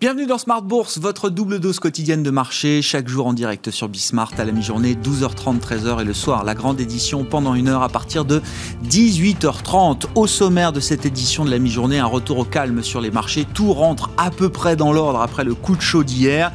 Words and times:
Bienvenue 0.00 0.24
dans 0.24 0.38
Smart 0.38 0.62
Bourse, 0.62 0.96
votre 0.96 1.28
double 1.28 1.60
dose 1.60 1.78
quotidienne 1.78 2.22
de 2.22 2.30
marché, 2.30 2.80
chaque 2.80 3.06
jour 3.06 3.26
en 3.26 3.34
direct 3.34 3.70
sur 3.70 3.86
Bismart 3.86 4.32
à 4.38 4.46
la 4.46 4.52
mi-journée, 4.52 4.94
12h30, 4.94 5.60
13h 5.60 6.00
et 6.00 6.04
le 6.04 6.14
soir, 6.14 6.42
la 6.42 6.54
grande 6.54 6.80
édition 6.80 7.22
pendant 7.24 7.54
une 7.54 7.68
heure 7.68 7.82
à 7.82 7.90
partir 7.90 8.24
de 8.24 8.40
18h30. 8.88 10.04
Au 10.14 10.26
sommaire 10.26 10.72
de 10.72 10.80
cette 10.80 11.04
édition 11.04 11.44
de 11.44 11.50
la 11.50 11.58
mi-journée, 11.58 11.98
un 11.98 12.06
retour 12.06 12.38
au 12.38 12.44
calme 12.44 12.82
sur 12.82 13.02
les 13.02 13.10
marchés. 13.10 13.46
Tout 13.52 13.74
rentre 13.74 14.08
à 14.16 14.30
peu 14.30 14.48
près 14.48 14.74
dans 14.74 14.90
l'ordre 14.90 15.20
après 15.20 15.44
le 15.44 15.54
coup 15.54 15.76
de 15.76 15.82
chaud 15.82 16.02
d'hier. 16.02 16.50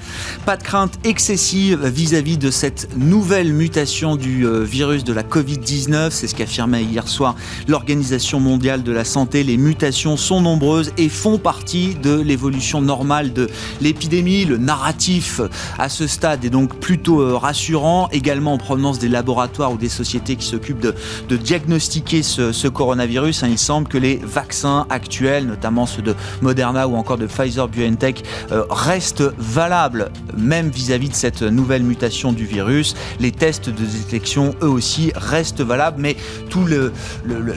Pas 0.47 0.57
de 0.57 0.63
crainte 0.63 0.97
excessive 1.03 1.85
vis-à-vis 1.85 2.39
de 2.39 2.49
cette 2.49 2.97
nouvelle 2.97 3.53
mutation 3.53 4.15
du 4.15 4.47
euh, 4.47 4.63
virus 4.63 5.03
de 5.03 5.13
la 5.13 5.21
Covid-19. 5.21 6.09
C'est 6.09 6.25
ce 6.25 6.33
qu'affirmait 6.33 6.83
hier 6.83 7.07
soir 7.07 7.35
l'Organisation 7.67 8.39
mondiale 8.39 8.81
de 8.81 8.91
la 8.91 9.05
santé. 9.05 9.43
Les 9.43 9.57
mutations 9.57 10.17
sont 10.17 10.41
nombreuses 10.41 10.93
et 10.97 11.09
font 11.09 11.37
partie 11.37 11.93
de 11.93 12.19
l'évolution 12.19 12.81
normale 12.81 13.33
de 13.35 13.47
l'épidémie. 13.81 14.45
Le 14.45 14.57
narratif 14.57 15.41
à 15.77 15.89
ce 15.89 16.07
stade 16.07 16.43
est 16.43 16.49
donc 16.49 16.79
plutôt 16.79 17.21
euh, 17.21 17.37
rassurant, 17.37 18.09
également 18.11 18.53
en 18.53 18.57
provenance 18.57 18.97
des 18.97 19.09
laboratoires 19.09 19.71
ou 19.71 19.77
des 19.77 19.89
sociétés 19.89 20.35
qui 20.35 20.47
s'occupent 20.47 20.81
de, 20.81 21.37
diagnostiquer 21.37 22.23
ce, 22.23 22.67
coronavirus. 22.67 23.43
Hein. 23.43 23.49
il 23.51 23.59
semble 23.59 23.87
que 23.87 23.97
les 23.97 24.15
vaccins 24.15 24.87
actuels, 24.89 25.45
notamment 25.45 25.85
ceux 25.85 26.01
de 26.01 26.15
Moderna 26.41 26.87
ou 26.87 26.95
encore 26.95 27.17
de 27.17 27.27
Pfizer 27.27 27.67
BioNTech, 27.67 28.23
euh, 28.51 28.63
restent 28.69 29.23
valables, 29.37 30.09
même 30.37 30.69
vis-à-vis 30.69 31.09
de 31.09 31.15
cette 31.15 31.41
nouvelle 31.43 31.83
mutation 31.83 32.33
du 32.33 32.45
virus. 32.45 32.95
Les 33.19 33.31
tests 33.31 33.69
de 33.69 33.85
détection, 33.85 34.55
eux 34.63 34.69
aussi, 34.69 35.11
restent 35.15 35.61
valables, 35.61 35.97
mais 35.99 36.15
tout 36.49 36.65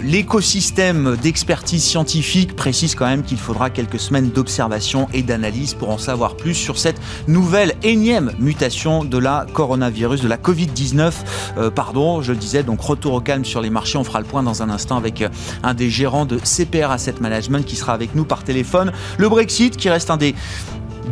l'écosystème 0.03 1.17
d'expertise 1.23 1.85
scientifique 1.85 2.57
précise 2.57 2.95
quand 2.95 3.07
même 3.07 3.23
qu'il 3.23 3.39
faudra 3.39 3.71
quelques 3.71 4.01
semaines 4.01 4.31
d'observation 4.31 5.09
et 5.13 5.23
d'analyse 5.23 5.68
pour 5.75 5.91
en 5.91 5.99
savoir 5.99 6.37
plus 6.37 6.55
sur 6.55 6.79
cette 6.79 7.01
nouvelle 7.27 7.75
énième 7.83 8.33
mutation 8.39 9.05
de 9.05 9.19
la 9.19 9.47
coronavirus, 9.53 10.23
de 10.23 10.29
la 10.29 10.37
Covid-19. 10.37 11.13
Euh, 11.59 11.71
pardon, 11.71 12.23
je 12.23 12.33
le 12.33 12.39
disais, 12.39 12.63
donc 12.63 12.81
retour 12.81 13.15
au 13.15 13.21
calme 13.21 13.45
sur 13.45 13.61
les 13.61 13.71
marchés. 13.71 13.99
On 13.99 14.05
fera 14.05 14.21
le 14.21 14.27
point 14.27 14.43
dans 14.43 14.63
un 14.63 14.71
instant 14.71 14.97
avec 14.97 15.23
euh, 15.23 15.29
un 15.63 15.75
des 15.75 15.91
gérants 15.91 16.27
de 16.27 16.39
CPR 16.39 16.91
Asset 16.91 17.15
Management 17.21 17.65
qui 17.65 17.77
sera 17.77 17.93
avec 17.93 18.15
nous 18.15 18.25
par 18.25 18.45
téléphone. 18.45 18.93
Le 19.19 19.29
Brexit 19.29 19.77
qui 19.77 19.91
reste 19.91 20.11
un 20.11 20.17
des 20.17 20.35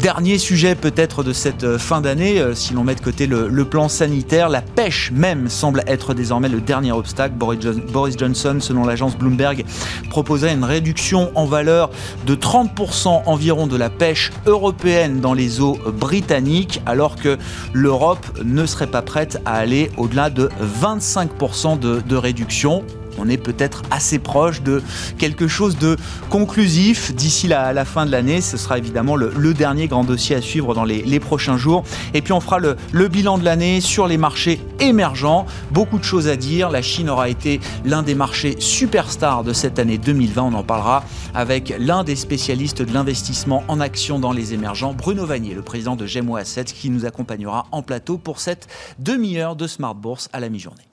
Dernier 0.01 0.37
sujet 0.37 0.75
peut-être 0.75 1.23
de 1.23 1.33
cette 1.33 1.65
euh, 1.65 1.79
fin 1.79 2.03
d'année, 2.03 2.39
euh, 2.39 2.55
si 2.55 2.75
l'on 2.75 2.85
met 2.85 2.95
de 2.95 3.01
côté 3.01 3.27
le, 3.27 3.65
plan 3.65 3.89
sanitaire, 3.89 4.51
la 4.51 4.61
pêche 4.61 5.11
même 5.11 5.49
semble 5.49 5.83
être 5.87 6.13
désormais 6.13 6.51
le 6.51 6.61
dernier 6.61 6.93
obstacle. 6.93 7.35
Boris 7.35 8.19
Johnson, 8.19 8.59
selon 8.61 8.85
l'agence 8.85 9.17
Bloomberg, 9.17 9.65
proposait 10.11 10.53
une 10.53 10.65
réduction 10.65 11.31
en 11.35 11.47
valeur 11.47 11.91
de 12.27 12.35
30% 12.35 13.23
environ 13.25 13.67
de 13.67 13.77
la 13.77 13.89
pêche 13.89 14.33
européenne 14.45 15.21
dans 15.21 15.33
les 15.33 15.61
eaux 15.61 15.79
britanniques, 15.95 16.83
alors 16.85 17.17
que 17.17 17.39
l'Europe 17.73 18.27
ne 18.45 18.67
serait 18.67 18.87
pas 18.89 19.03
prête 19.03 19.41
à 19.47 19.55
aller 19.55 19.91
au-delà 19.97 20.29
de 20.29 20.51
25% 20.83 21.79
de, 21.79 22.03
de 22.07 22.17
réduction 22.17 22.85
on 23.19 23.29
est 23.29 23.37
peut-être 23.37 23.83
assez 23.91 24.19
proche 24.19 24.63
de 24.63 24.83
quelque 25.19 25.49
chose 25.49 25.79
de 25.79 25.97
conclusif 26.31 27.15
d'ici 27.15 27.49
la, 27.49 27.85
fin 27.85 28.07
de 28.07 28.11
l'année. 28.11 28.41
Ce 28.41 28.57
sera 28.57 28.79
évidemment 28.79 29.17
le, 29.17 29.55
dernier 29.55 29.89
grand 29.89 30.05
dossier 30.05 30.37
à 30.37 30.41
suivre 30.41 30.75
dans 30.75 30.85
les, 30.85 31.21
prochains 31.21 31.57
jours. 31.57 31.85
Et 32.15 32.23
puis 32.23 32.33
on 32.33 32.41
fera 32.41 32.59
le, 32.59 33.09
bilan 33.09 33.39
de 33.39 33.45
l'année 33.45 33.81
sur 33.81 34.07
les 34.07 34.19
marchés 34.19 34.61
émergents. 34.81 35.47
Beaucoup 35.71 35.99
de 35.99 36.05
choses 36.05 36.29
à 36.29 36.37
dire. 36.37 36.71
La 36.71 36.83
Chine 36.83 37.09
aura 37.09 37.29
été 37.29 37.61
l'un 37.85 38.03
des 38.03 38.15
marchés 38.15 38.57
superstars 38.59 39.45
de 39.45 39.53
cette 39.53 39.79
année 39.79 39.99
2020. 39.99 40.43
On 40.43 40.55
en 40.55 40.63
parlera 40.63 41.05
avec 41.35 41.75
l'un 41.79 42.05
des 42.05 42.17
spécialistes 42.17 42.83
de 42.83 42.93
l'investissement 42.93 43.65
en 43.69 43.81
actions 43.81 44.19
dans 44.19 44.33
les 44.33 44.55
émergents, 44.55 44.93
Bruno 44.93 45.27
Vanier, 45.27 45.55
le 45.55 45.63
président 45.63 45.97
de 45.97 46.07
Gemo 46.07 46.37
Assets, 46.37 46.65
qui 46.65 46.91
nous 46.91 47.05
accompagnera 47.05 47.67
en 47.73 47.83
plateau 47.83 48.19
pour 48.19 48.41
cette 48.41 48.69
demi-heure 48.99 49.57
de 49.57 49.67
Smart 49.67 49.95
Bourse 49.95 50.29
à 50.33 50.41
la 50.41 50.49
mi-journée. 50.49 50.85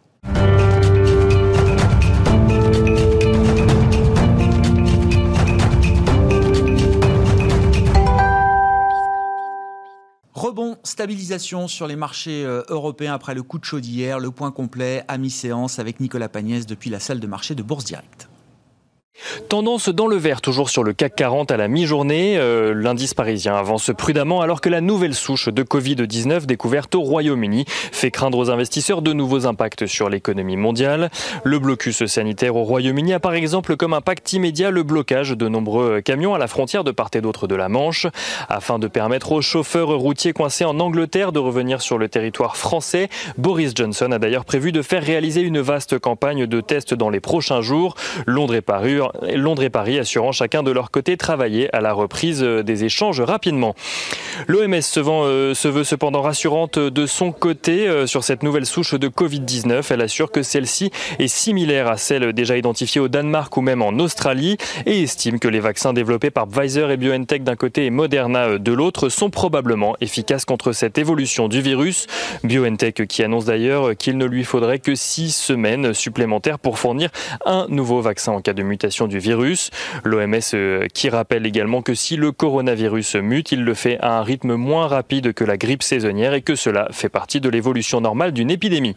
Rebond, 10.44 10.76
stabilisation 10.84 11.70
sur 11.70 11.88
les 11.88 11.96
marchés 11.96 12.44
euh, 12.44 12.64
européens 12.68 13.14
après 13.14 13.34
le 13.34 13.44
coup 13.44 13.60
de 13.60 13.64
chaud 13.64 13.80
d'hier. 13.80 14.20
Le 14.20 14.30
point 14.30 14.52
complet 14.52 15.06
à 15.08 15.18
mi-séance 15.18 15.80
avec 15.80 16.02
Nicolas 16.02 16.28
Pagnès 16.28 16.66
depuis 16.66 16.90
la 16.90 17.00
salle 17.00 17.22
de 17.22 17.28
marché 17.28 17.56
de 17.56 17.64
Bourse 17.64 17.86
Directe. 17.86 18.28
Tendance 19.50 19.90
dans 19.90 20.08
le 20.08 20.16
vert, 20.16 20.42
toujours 20.42 20.70
sur 20.70 20.84
le 20.84 20.94
CAC 20.94 21.16
40 21.16 21.52
à 21.52 21.58
la 21.58 21.68
mi-journée. 21.68 22.38
Euh, 22.38 22.74
l'indice 22.74 23.14
parisien 23.14 23.56
avance 23.56 23.92
prudemment 23.98 24.42
alors 24.42 24.62
que 24.62 24.70
la 24.70 24.82
nouvelle 24.82 25.14
souche 25.14 25.50
de 25.50 25.64
Covid-19 25.64 26.46
découverte 26.46 26.96
au 26.96 27.02
Royaume-Uni 27.02 27.66
fait 27.68 28.12
craindre 28.12 28.38
aux 28.38 28.50
investisseurs 28.50 29.02
de 29.02 29.14
nouveaux 29.14 29.46
impacts 29.46 29.86
sur 29.86 30.10
l'économie 30.10 30.58
mondiale. 30.58 31.10
Le 31.44 31.60
blocus 31.60 32.06
sanitaire 32.06 32.56
au 32.56 32.64
Royaume-Uni 32.64 33.14
a 33.14 33.20
par 33.20 33.34
exemple 33.34 33.76
comme 33.76 33.94
impact 33.94 34.34
immédiat 34.34 34.72
le 34.72 34.84
blocage 34.84 35.32
de 35.32 35.48
nombreux 35.48 36.02
camions 36.02 36.34
à 36.34 36.38
la 36.38 36.48
frontière 36.48 36.84
de 36.84 36.92
part 36.92 37.10
et 37.14 37.22
d'autre 37.22 37.48
de 37.48 37.56
la 37.56 37.70
Manche, 37.70 38.08
afin 38.50 38.80
de 38.80 38.88
permettre 38.88 39.32
aux 39.32 39.42
chauffeurs 39.42 39.90
routiers 39.90 40.34
coincés 40.34 40.66
en 40.66 40.80
Angleterre 40.80 41.32
de 41.32 41.40
revenir 41.40 41.82
sur 41.82 41.98
le 41.98 42.10
territoire 42.10 42.58
français. 42.58 43.10
Boris 43.38 43.74
Johnson 43.76 44.12
a 44.12 44.20
d'ailleurs 44.20 44.46
prévu 44.46 44.72
de 44.72 44.82
faire 44.82 45.04
réaliser 45.04 45.42
une 45.42 45.60
vaste 45.60 46.00
campagne 46.00 46.46
de 46.46 46.62
tests 46.62 46.94
dans 46.94 47.10
les 47.10 47.20
prochains 47.20 47.62
jours. 47.62 47.96
Londres 48.26 48.56
et 48.56 48.62
Paris 48.62 49.00
Londres 49.22 49.64
et 49.64 49.70
Paris 49.70 50.00
assurant 50.00 50.32
chacun 50.32 50.64
de 50.64 50.72
leur 50.72 50.92
côté 50.92 51.18
travailler 51.18 51.74
à 51.76 51.82
la 51.82 51.94
reprise 51.94 52.42
des 52.42 52.84
échanges 52.84 53.22
rapidement. 53.22 53.76
L'OMS 54.48 54.82
euh, 54.98 55.54
se, 55.54 55.68
veut 55.68 55.84
cependant 55.84 56.22
rassurante 56.22 56.80
de 56.80 57.06
son 57.06 57.32
côté 57.32 57.88
euh, 57.88 58.08
sur 58.08 58.24
cette 58.24 58.44
nouvelle 58.44 58.66
souche 58.66 58.94
de 58.94 59.08
Covid-19. 59.08 59.86
Elle 59.92 60.02
assure 60.02 60.32
que 60.32 60.44
celle-ci 60.44 60.92
est 61.20 61.28
similaire 61.28 61.88
à 61.88 61.98
celle 61.98 62.34
déjà 62.34 62.58
identifiée 62.58 63.02
au 63.02 63.08
Danemark 63.08 63.56
ou 63.58 63.62
même 63.62 63.82
en 63.82 63.92
Australie 64.00 64.58
et 64.86 65.04
estime 65.04 65.40
que 65.40 65.48
les 65.48 65.60
vaccins 65.60 65.94
développés 65.94 66.32
par 66.32 66.48
Pfizer 66.48 66.92
et 66.92 66.98
BioNTech 66.98 67.44
d'un 67.44 67.56
côté 67.56 67.86
et 67.86 67.90
Moderna 67.90 68.48
euh, 68.48 68.60
de 68.60 68.72
l'autre 68.72 69.10
sont 69.10 69.30
probablement 69.30 69.96
efficaces 70.02 70.46
contre 70.46 70.72
cette 70.72 70.98
évolution 70.98 71.48
du 71.48 71.62
virus. 71.62 72.08
BioNTech 72.44 73.06
qui 73.08 73.24
annonce 73.24 73.46
d'ailleurs 73.46 73.96
qu'il 73.96 74.18
ne 74.18 74.26
lui 74.26 74.44
faudrait 74.44 74.80
que 74.80 74.96
six 74.96 75.36
semaines 75.36 75.94
supplémentaires 75.94 76.60
pour 76.60 76.80
fournir 76.80 77.10
un 77.46 77.68
nouveau 77.70 78.02
vaccin 78.02 78.32
en 78.32 78.42
cas 78.42 78.54
de 78.54 78.64
mutation 78.64 79.03
du 79.08 79.20
virus. 79.20 79.70
L'OMS 80.04 80.40
euh, 80.54 80.88
qui 80.94 81.10
rappelle 81.10 81.46
également 81.46 81.82
que 81.82 81.94
si 81.94 82.16
le 82.16 82.32
coronavirus 82.32 83.16
mute, 83.16 83.52
il 83.52 83.64
le 83.64 83.74
fait 83.74 83.98
à 84.02 84.20
un 84.20 84.24
rythme 84.24 84.56
moins 84.56 84.88
rapide 84.88 85.34
que 85.34 85.44
la 85.44 85.58
grippe 85.58 85.84
saisonnière 85.84 86.34
et 86.34 86.42
que 86.42 86.56
cela 86.56 86.88
fait 86.92 87.10
partie 87.10 87.42
de 87.42 87.50
l'évolution 87.50 88.02
normale 88.02 88.32
d'une 88.32 88.52
épidémie. 88.52 88.96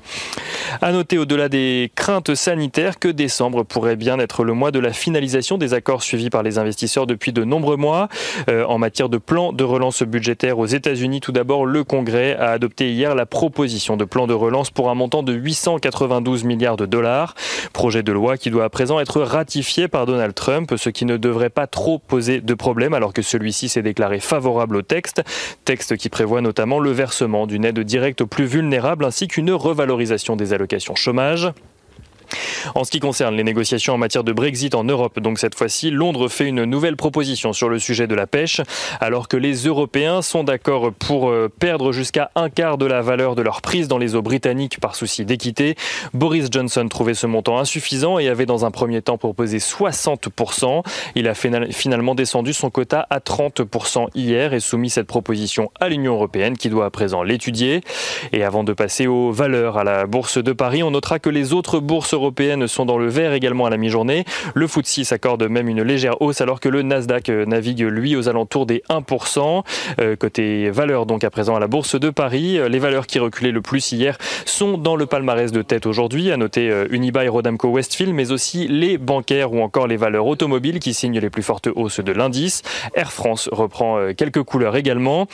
À 0.81 0.93
noter 0.93 1.19
au-delà 1.19 1.49
des 1.49 1.91
craintes 1.95 2.34
sanitaires 2.34 2.99
que 2.99 3.09
décembre 3.09 3.65
pourrait 3.65 3.97
bien 3.97 4.19
être 4.19 4.45
le 4.45 4.53
mois 4.53 4.71
de 4.71 4.78
la 4.78 4.93
finalisation 4.93 5.59
des 5.59 5.75
accords 5.75 6.03
suivis 6.03 6.31
par 6.31 6.43
les 6.43 6.59
investisseurs 6.59 7.06
depuis 7.06 7.33
de 7.33 7.45
nombreux 7.45 7.77
mois. 7.77 8.09
Euh, 8.49 8.65
en 8.65 8.78
matière 8.78 9.09
de 9.09 9.19
plan 9.19 9.53
de 9.53 9.65
relance 9.65 10.03
budgétaire 10.03 10.59
aux 10.59 10.66
États-Unis, 10.66 11.21
tout 11.21 11.33
d'abord, 11.33 11.66
le 11.66 11.84
Congrès 11.84 12.37
a 12.37 12.50
adopté 12.50 12.93
hier 12.93 13.15
la 13.15 13.27
proposition 13.27 13.97
de 13.97 14.05
plan 14.05 14.27
de 14.27 14.34
relance 14.34 14.71
pour 14.71 14.91
un 14.91 14.95
montant 14.95 15.22
de 15.22 15.33
892 15.33 16.45
milliards 16.45 16.77
de 16.77 16.87
dollars. 16.87 17.34
Projet 17.72 18.03
de 18.03 18.12
loi 18.12 18.37
qui 18.37 18.50
doit 18.50 18.65
à 18.65 18.69
présent 18.69 19.00
être 19.00 19.21
ratifié 19.21 19.85
par 19.88 20.06
Donald 20.06 20.34
Trump, 20.34 20.74
ce 20.76 20.91
qui 20.91 21.04
ne 21.04 21.16
devrait 21.16 21.50
pas 21.50 21.66
trop 21.66 21.98
poser 21.98 22.41
de 22.41 22.54
problème 22.54 22.94
alors 22.94 23.12
que 23.12 23.22
celui-ci 23.22 23.69
s'est 23.69 23.82
déclaré 23.82 24.20
favorable 24.20 24.76
au 24.76 24.82
texte, 24.82 25.22
texte 25.64 25.97
qui 25.97 26.08
prévoit 26.08 26.41
notamment 26.41 26.78
le 26.78 26.91
versement 26.91 27.47
d'une 27.47 27.64
aide 27.64 27.80
directe 27.80 28.20
aux 28.20 28.26
plus 28.26 28.47
vulnérables 28.47 29.04
ainsi 29.04 29.28
qu'une 29.28 29.52
revalorisation 29.52 30.36
des 30.36 30.52
allocations 30.52 30.94
chômage. 30.94 31.52
En 32.74 32.84
ce 32.84 32.91
qui 32.91 33.00
concerne 33.00 33.36
les 33.36 33.44
négociations 33.44 33.94
en 33.94 33.98
matière 33.98 34.24
de 34.24 34.33
Brexit 34.33 34.74
en 34.74 34.84
Europe, 34.84 35.21
donc 35.21 35.38
cette 35.38 35.54
fois-ci, 35.54 35.91
Londres 35.91 36.28
fait 36.28 36.47
une 36.47 36.65
nouvelle 36.65 36.97
proposition 36.97 37.53
sur 37.53 37.68
le 37.68 37.78
sujet 37.78 38.06
de 38.06 38.15
la 38.15 38.27
pêche, 38.27 38.60
alors 39.00 39.28
que 39.28 39.36
les 39.36 39.54
Européens 39.66 40.22
sont 40.22 40.44
d'accord 40.44 40.92
pour 40.92 41.30
euh, 41.30 41.48
perdre 41.48 41.92
jusqu'à 41.92 42.30
un 42.34 42.50
quart 42.50 42.78
de 42.78 42.86
la 42.86 43.03
valeur 43.03 43.34
de 43.34 43.42
leur 43.42 43.62
prise 43.62 43.88
dans 43.88 43.98
les 43.98 44.15
eaux 44.15 44.22
britanniques 44.22 44.80
par 44.80 44.94
souci 44.94 45.24
d'équité. 45.24 45.77
Boris 46.15 46.48
Johnson 46.50 46.86
trouvait 46.88 47.15
ce 47.15 47.27
montant 47.27 47.59
insuffisant 47.59 48.18
et 48.18 48.28
avait 48.28 48.47
dans 48.47 48.65
un 48.65 48.71
premier 48.71 49.03
temps 49.03 49.18
proposé 49.18 49.59
60%. 49.59 50.82
Il 51.15 51.28
a 51.28 51.34
finalement 51.34 52.15
descendu 52.15 52.53
son 52.53 52.71
quota 52.71 53.06
à 53.10 53.18
30% 53.18 54.09
hier 54.15 54.54
et 54.54 54.60
soumis 54.60 54.91
cette 54.91 55.06
proposition 55.06 55.71
à 55.80 55.89
l'Union 55.89 56.15
européenne 56.15 56.56
qui 56.56 56.68
doit 56.68 56.86
à 56.86 56.91
présent 56.91 57.22
l'étudier. 57.22 57.80
Et 58.32 58.44
avant 58.44 58.65
de 58.65 58.72
passer 58.72 59.06
aux 59.06 59.32
valeurs 59.32 59.78
à 59.78 59.84
la 59.84 60.06
Bourse 60.06 60.39
de 60.42 60.53
Paris, 60.53 60.82
on 60.82 60.91
notera 60.91 61.18
que 61.18 61.30
les 61.30 61.53
autres 61.53 61.80
bourses 61.80 62.15
européennes 62.27 62.67
sont 62.67 62.84
dans 62.84 62.99
le 62.99 63.09
vert 63.09 63.33
également 63.33 63.67
à 63.67 63.71
la 63.71 63.77
mi-journée. 63.77 64.25
Le 64.55 64.67
FTSE 64.67 65.03
s'accorde 65.05 65.45
même 65.49 65.69
une 65.69 65.83
légère 65.83 66.21
hausse 66.21 66.41
alors 66.41 66.61
que 66.61 66.69
le 66.69 66.83
Nasdaq 66.83 67.28
navigue 67.28 67.83
lui 67.83 68.17
aux 68.17 68.28
alentours 68.28 68.67
des 68.67 68.83
1%. 68.91 69.63
côté 70.19 70.71
valeur 70.71 71.07
donc 71.07 71.25
à 71.25 71.31
présent 71.31 71.55
à 71.57 71.61
la 71.61 71.69
Bourse 71.69 71.99
de 71.99 72.11
Paris, 72.11 72.59
les 72.69 72.78
valeurs 72.78 73.07
qui 73.07 73.19
reculaient 73.19 73.53
le 73.53 73.63
plus 73.63 73.93
hier 73.93 74.19
sont 74.45 74.78
dans 74.78 74.97
le 74.97 75.07
palmarès 75.07 75.53
de 75.53 75.63
tête 75.63 75.87
aujourd'hui. 75.87 76.33
À 76.33 76.37
noter 76.37 76.87
Unibail 76.91 77.28
Rodamco 77.28 77.69
Westfield 77.69 78.13
mais 78.13 78.33
aussi 78.33 78.67
les 78.67 78.99
bancaires 78.99 79.53
ou 79.53 79.61
encore 79.61 79.87
les 79.87 79.97
valeurs 79.97 80.27
automobiles 80.27 80.81
qui 80.81 80.95
signent 80.95 81.21
les 81.21 81.31
plus 81.31 81.43
fortes 81.43 81.69
hausses 81.75 82.01
de 82.01 82.13
l'indice. 82.13 82.63
Air 82.95 83.13
France 83.13 83.49
reprend 83.53 84.13
quelques 84.17 84.43
couleurs 84.43 84.77
également. 84.77 85.28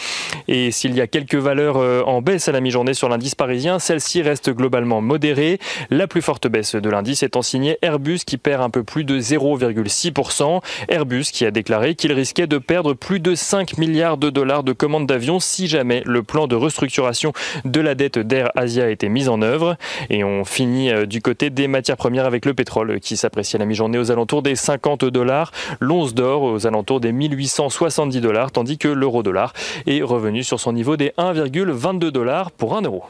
Et 0.48 0.70
s'il 0.70 0.94
y 0.94 1.00
a 1.00 1.06
quelques 1.06 1.36
valeurs 1.36 1.76
euh, 1.76 2.02
en 2.04 2.22
baisse 2.22 2.48
à 2.48 2.52
la 2.52 2.60
mi-journée 2.60 2.94
sur 2.94 3.08
l'indice 3.08 3.34
parisien, 3.34 3.78
celle-ci 3.78 4.22
reste 4.22 4.50
globalement 4.50 5.00
modérée. 5.00 5.58
La 5.90 6.06
plus 6.06 6.22
forte 6.22 6.48
baisse 6.48 6.76
de 6.82 6.90
l'indice 6.90 7.22
étant 7.22 7.42
signée 7.42 7.78
Airbus 7.80 8.20
qui 8.26 8.36
perd 8.36 8.62
un 8.62 8.70
peu 8.70 8.82
plus 8.82 9.04
de 9.04 9.18
0,6%. 9.18 10.60
Airbus 10.88 11.24
qui 11.32 11.46
a 11.46 11.50
déclaré 11.50 11.94
qu'il 11.94 12.12
risquait 12.12 12.46
de 12.46 12.58
perdre 12.58 12.92
plus 12.94 13.20
de 13.20 13.34
5 13.34 13.78
milliards 13.78 14.18
de 14.18 14.28
dollars 14.28 14.62
de 14.62 14.72
commandes 14.72 15.06
d'avions 15.06 15.40
si 15.40 15.66
jamais 15.66 16.02
le 16.04 16.22
plan 16.22 16.46
de 16.46 16.56
restructuration 16.56 17.32
de 17.64 17.80
la 17.80 17.94
dette 17.94 18.18
d'Air 18.18 18.50
Asia 18.54 18.90
était 18.90 19.08
mis 19.08 19.28
en 19.28 19.40
œuvre. 19.40 19.76
Et 20.10 20.24
on 20.24 20.44
finit 20.44 20.90
euh, 20.90 21.06
du 21.06 21.22
côté 21.22 21.50
des 21.50 21.68
matières 21.68 21.96
premières 21.96 22.26
avec 22.26 22.44
le 22.44 22.54
pétrole 22.54 23.00
qui 23.00 23.16
s'apprécie 23.16 23.56
à 23.56 23.58
la 23.58 23.64
mi-journée 23.64 23.98
aux 23.98 24.10
alentours 24.10 24.42
des 24.42 24.56
50 24.56 25.04
dollars, 25.04 25.52
l'once 25.80 26.14
d'or 26.14 26.42
aux 26.42 26.66
alentours 26.66 27.00
des 27.00 27.12
1870 27.12 28.20
dollars, 28.20 28.52
tandis 28.52 28.78
que 28.78 28.88
l'euro-dollar 28.88 29.52
est 29.86 30.02
revenu 30.02 30.42
sur 30.42 30.60
son 30.60 30.72
niveau 30.72 30.96
des 30.96 31.12
1,22 31.18 32.10
dollars 32.10 32.50
pour 32.50 32.76
1 32.76 32.82
euro. 32.82 33.04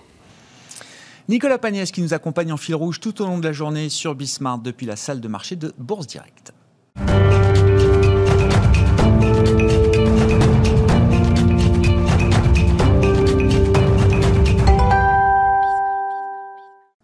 Nicolas 1.29 1.59
Pagnès 1.59 1.91
qui 1.93 2.03
nous 2.03 2.15
accompagne 2.15 2.53
en 2.53 2.57
fil 2.57 2.75
rouge 2.75 3.01
tout 3.01 3.23
au 3.23 3.27
long 3.27 3.39
de 3.39 3.45
la 3.45 3.53
journée 3.53 3.89
sur 3.89 4.15
Bismarck 4.15 4.63
depuis 4.63 4.87
la 4.87 4.97
salle 4.97 5.21
de 5.21 5.29
marché 5.29 5.57
de 5.57 5.73
Bourse 5.79 6.07
Direct. 6.07 6.53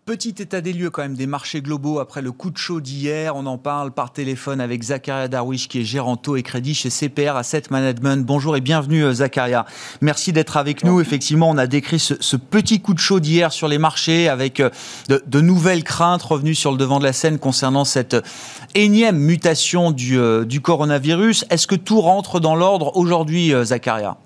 Petit 0.09 0.37
état 0.39 0.63
des 0.63 0.73
lieux 0.73 0.89
quand 0.89 1.03
même 1.03 1.17
des 1.17 1.27
marchés 1.27 1.61
globaux 1.61 1.99
après 1.99 2.23
le 2.23 2.33
coup 2.33 2.49
de 2.49 2.57
chaud 2.57 2.81
d'hier. 2.81 3.37
On 3.37 3.45
en 3.45 3.59
parle 3.59 3.91
par 3.91 4.11
téléphone 4.11 4.59
avec 4.59 4.83
Zakaria 4.85 5.29
Darwish 5.29 5.69
qui 5.69 5.81
est 5.81 5.85
gérant 5.85 6.17
taux 6.17 6.37
et 6.37 6.43
crédit 6.43 6.73
chez 6.73 6.89
CPR 6.89 7.37
Asset 7.37 7.65
Management. 7.69 8.25
Bonjour 8.25 8.57
et 8.57 8.63
bienvenue 8.63 9.05
euh, 9.05 9.13
Zakaria. 9.13 9.67
Merci 10.01 10.33
d'être 10.33 10.57
avec 10.57 10.83
nous. 10.83 11.03
Effectivement, 11.03 11.51
on 11.51 11.59
a 11.59 11.67
décrit 11.67 11.99
ce, 11.99 12.37
petit 12.37 12.81
coup 12.81 12.95
de 12.95 12.99
chaud 12.99 13.21
d'hier 13.21 13.53
sur 13.53 13.69
les 13.69 13.77
marchés 13.77 14.31
avec 14.31 14.61
euh, 14.61 14.71
de, 15.11 15.41
nouvelles 15.43 15.85
craintes 15.85 16.23
revenues 16.23 16.55
sur 16.55 16.71
le 16.71 16.79
devant 16.79 17.01
de 17.01 17.05
la 17.05 17.13
scène 17.13 17.39
concernant 17.39 17.85
cette 17.85 18.17
énième 18.75 19.19
mutation 19.19 19.91
du, 19.91 20.19
euh, 20.19 20.47
du 20.47 20.63
coronavirus. 20.63 21.45
Est-ce 21.51 21.67
que 21.67 21.75
tout 21.75 22.01
rentre 22.01 22.41
dans 22.41 22.57
l'ordre 22.57 22.97
aujourd'hui 22.97 23.53
Zakaria? 23.63 24.17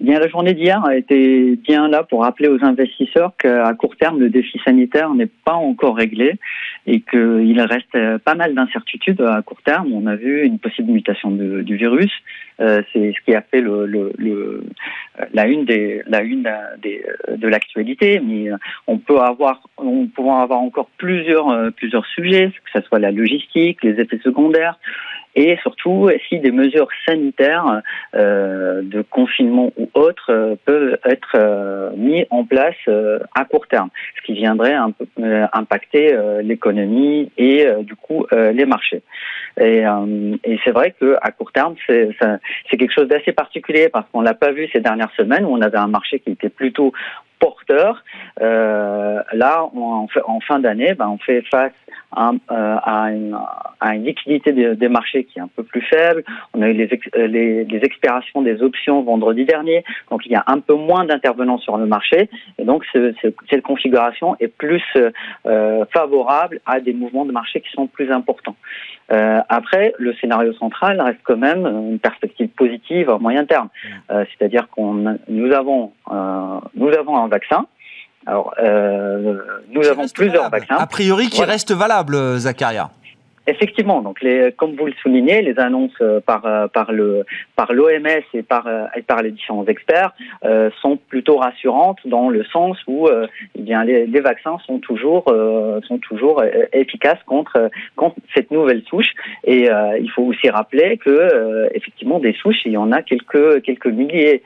Bien, 0.00 0.18
la 0.18 0.28
journée 0.28 0.54
d'hier 0.54 0.82
a 0.82 0.96
été 0.96 1.56
bien 1.56 1.86
là 1.88 2.02
pour 2.02 2.22
rappeler 2.22 2.48
aux 2.48 2.64
investisseurs 2.64 3.32
qu'à 3.36 3.74
court 3.74 3.96
terme, 3.96 4.18
le 4.18 4.30
défi 4.30 4.58
sanitaire 4.64 5.12
n'est 5.12 5.26
pas 5.26 5.52
encore 5.52 5.94
réglé 5.94 6.36
et 6.86 7.02
qu'il 7.02 7.60
reste 7.60 8.18
pas 8.24 8.34
mal 8.34 8.54
d'incertitudes 8.54 9.20
à 9.20 9.42
court 9.42 9.60
terme. 9.62 9.92
On 9.92 10.06
a 10.06 10.16
vu 10.16 10.42
une 10.42 10.58
possible 10.58 10.90
mutation 10.90 11.30
du 11.30 11.76
virus. 11.76 12.10
Euh, 12.60 12.80
c'est 12.92 13.12
ce 13.12 13.24
qui 13.26 13.34
a 13.34 13.42
fait 13.42 13.60
le, 13.60 13.84
le, 13.84 14.12
le, 14.16 14.64
la 15.34 15.46
une 15.46 15.66
des 15.66 16.02
la 16.06 16.22
une 16.22 16.50
des, 16.82 17.04
de 17.36 17.48
l'actualité. 17.48 18.20
Mais 18.20 18.48
on 18.86 18.96
peut 18.96 19.18
avoir, 19.18 19.60
on 19.76 20.06
peut 20.06 20.22
avoir 20.22 20.60
encore 20.60 20.88
plusieurs 20.96 21.50
euh, 21.50 21.70
plusieurs 21.70 22.06
sujets, 22.06 22.50
que 22.64 22.80
ce 22.80 22.86
soit 22.86 23.00
la 23.00 23.10
logistique, 23.10 23.82
les 23.82 24.00
effets 24.00 24.20
secondaires 24.24 24.78
et 25.34 25.56
surtout 25.62 26.10
si 26.28 26.40
des 26.40 26.50
mesures 26.50 26.88
sanitaires 27.06 27.82
euh, 28.14 28.82
de 28.82 29.02
confinement 29.02 29.72
ou 29.76 29.88
autres 29.94 30.30
euh, 30.30 30.54
peuvent 30.64 30.98
être 31.04 31.32
euh, 31.36 31.90
mis 31.96 32.26
en 32.30 32.44
place 32.44 32.74
euh, 32.88 33.18
à 33.34 33.44
court 33.44 33.66
terme, 33.68 33.90
ce 34.16 34.26
qui 34.26 34.34
viendrait 34.34 34.74
un 34.74 34.90
peu, 34.90 35.06
impacter 35.52 36.16
l'économie 36.42 37.30
et 37.36 37.66
du 37.80 37.94
coup 37.94 38.26
les 38.32 38.64
marchés. 38.64 39.02
Et, 39.60 39.84
et 40.44 40.58
c'est 40.64 40.70
vrai 40.70 40.94
que 40.98 41.16
à 41.20 41.30
court 41.30 41.52
terme, 41.52 41.74
c'est 41.86 42.16
quelque 42.70 42.92
chose 42.92 43.08
d'assez 43.08 43.32
particulier 43.32 43.88
parce 43.88 44.06
qu'on 44.10 44.20
l'a 44.20 44.34
pas 44.34 44.52
vu 44.52 44.68
ces 44.72 44.80
dernières 44.80 45.12
semaines 45.16 45.44
où 45.44 45.50
on 45.50 45.60
avait 45.60 45.78
un 45.78 45.88
marché 45.88 46.20
qui 46.20 46.30
était 46.30 46.48
plutôt 46.48 46.92
porteur. 47.40 48.04
Euh, 48.40 49.20
là, 49.32 49.64
on, 49.74 50.06
en 50.26 50.40
fin 50.40 50.60
d'année, 50.60 50.94
ben, 50.94 51.08
on 51.08 51.18
fait 51.18 51.42
face 51.50 51.72
à, 52.12 52.30
euh, 52.30 52.76
à, 52.82 53.10
une, 53.12 53.36
à 53.80 53.94
une, 53.94 54.04
liquidité 54.04 54.52
des, 54.52 54.74
des, 54.74 54.88
marchés 54.88 55.24
qui 55.24 55.38
est 55.38 55.42
un 55.42 55.48
peu 55.48 55.62
plus 55.62 55.82
faible. 55.82 56.24
On 56.54 56.62
a 56.62 56.68
eu 56.68 56.72
les, 56.72 56.88
euh, 57.16 57.26
les, 57.26 57.64
les, 57.64 57.78
expirations 57.84 58.42
des 58.42 58.62
options 58.62 59.02
vendredi 59.02 59.44
dernier, 59.44 59.84
donc 60.10 60.26
il 60.26 60.32
y 60.32 60.34
a 60.34 60.44
un 60.46 60.58
peu 60.58 60.74
moins 60.74 61.04
d'intervenants 61.04 61.58
sur 61.58 61.76
le 61.76 61.86
marché, 61.86 62.28
et 62.58 62.64
donc 62.64 62.84
ce, 62.92 63.14
cette 63.48 63.62
configuration 63.62 64.36
est 64.40 64.48
plus 64.48 64.82
euh, 65.46 65.84
favorable 65.92 66.60
à 66.66 66.80
des 66.80 66.92
mouvements 66.92 67.24
de 67.24 67.32
marché 67.32 67.60
qui 67.60 67.70
sont 67.70 67.86
plus 67.86 68.10
importants. 68.10 68.56
Après, 69.12 69.92
le 69.98 70.14
scénario 70.14 70.52
central 70.52 71.00
reste 71.00 71.18
quand 71.24 71.36
même 71.36 71.66
une 71.66 71.98
perspective 71.98 72.48
positive 72.50 73.10
à 73.10 73.18
moyen 73.18 73.44
terme, 73.44 73.68
euh, 74.12 74.24
c'est-à-dire 74.30 74.68
qu'on 74.68 75.18
nous 75.28 75.52
avons 75.52 75.92
nous 76.74 76.88
avons 76.88 77.16
un 77.16 77.28
vaccin. 77.30 77.66
Alors, 78.26 78.54
nous 78.60 79.86
avons 79.86 80.06
plusieurs 80.08 80.50
vaccins. 80.50 80.76
A 80.76 80.86
priori, 80.86 81.30
qui 81.30 81.42
reste 81.42 81.72
valable, 81.72 82.36
Zacharia. 82.36 82.90
Effectivement, 83.50 84.00
donc 84.00 84.24
comme 84.56 84.76
vous 84.76 84.86
le 84.86 84.92
soulignez, 85.02 85.42
les 85.42 85.58
annonces 85.58 85.90
euh, 86.00 86.20
par 86.20 86.46
euh, 86.46 86.68
par 86.68 86.92
le 86.92 87.24
par 87.56 87.72
l'OMS 87.72 88.22
et 88.32 88.42
par 88.42 88.68
euh, 88.68 88.84
et 88.96 89.02
par 89.02 89.22
les 89.22 89.32
différents 89.32 89.64
experts 89.66 90.12
sont 90.80 90.96
plutôt 90.96 91.36
rassurantes 91.36 91.98
dans 92.04 92.28
le 92.28 92.44
sens 92.44 92.76
où 92.86 93.08
eh 93.08 93.60
bien 93.60 93.84
les, 93.84 94.06
les, 94.06 94.20
vaccins 94.20 94.58
sont 94.66 94.78
toujours 94.78 95.24
sont 95.86 95.98
toujours 95.98 96.42
efficaces 96.72 97.22
contre 97.26 97.70
contre 97.96 98.16
cette 98.34 98.50
nouvelle 98.50 98.82
souche. 98.88 99.12
Et 99.44 99.68
il 100.00 100.10
faut 100.14 100.22
aussi 100.22 100.48
rappeler 100.48 100.96
que 100.96 101.68
effectivement 101.74 102.18
des 102.18 102.34
souches 102.34 102.64
il 102.64 102.72
y 102.72 102.76
en 102.76 102.92
a 102.92 103.02
quelques 103.02 103.62
quelques 103.62 103.86
milliers. 103.86 104.42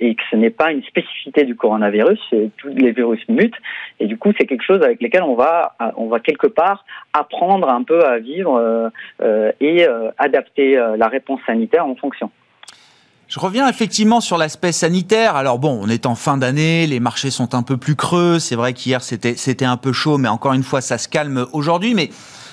Et 0.00 0.14
que 0.14 0.22
ce 0.30 0.36
n'est 0.36 0.50
pas 0.50 0.72
une 0.72 0.82
spécificité 0.84 1.44
du 1.44 1.54
coronavirus, 1.54 2.20
tous 2.58 2.68
les 2.68 2.92
virus 2.92 3.20
mutent. 3.28 3.60
Et 4.00 4.06
du 4.06 4.16
coup 4.16 4.32
c'est 4.38 4.46
quelque 4.46 4.64
chose 4.64 4.82
avec 4.82 5.00
lequel 5.02 5.22
on 5.22 5.34
va 5.34 5.74
on 5.96 6.06
va 6.06 6.20
quelque 6.20 6.46
part 6.46 6.84
apprendre 7.12 7.68
un 7.68 7.82
peu 7.82 8.01
à 8.06 8.18
vivre 8.18 8.56
euh, 8.56 8.88
euh, 9.22 9.52
et 9.60 9.86
euh, 9.86 10.10
adapter 10.18 10.74
la 10.96 11.08
réponse 11.08 11.40
sanitaire 11.46 11.86
en 11.86 11.94
fonction. 11.94 12.30
Je 13.28 13.40
reviens 13.40 13.66
effectivement 13.68 14.20
sur 14.20 14.36
l'aspect 14.36 14.72
sanitaire. 14.72 15.36
Alors 15.36 15.58
bon, 15.58 15.80
on 15.82 15.88
est 15.88 16.04
en 16.04 16.14
fin 16.14 16.36
d'année, 16.36 16.86
les 16.86 17.00
marchés 17.00 17.30
sont 17.30 17.54
un 17.54 17.62
peu 17.62 17.78
plus 17.78 17.96
creux. 17.96 18.38
C'est 18.38 18.56
vrai 18.56 18.74
qu'hier 18.74 19.00
c'était 19.02 19.36
c'était 19.36 19.64
un 19.64 19.78
peu 19.78 19.92
chaud, 19.92 20.18
mais 20.18 20.28
encore 20.28 20.52
une 20.52 20.62
fois, 20.62 20.82
ça 20.82 20.98
se 20.98 21.08
calme 21.08 21.46
aujourd'hui. 21.52 21.94
Mais 21.94 22.10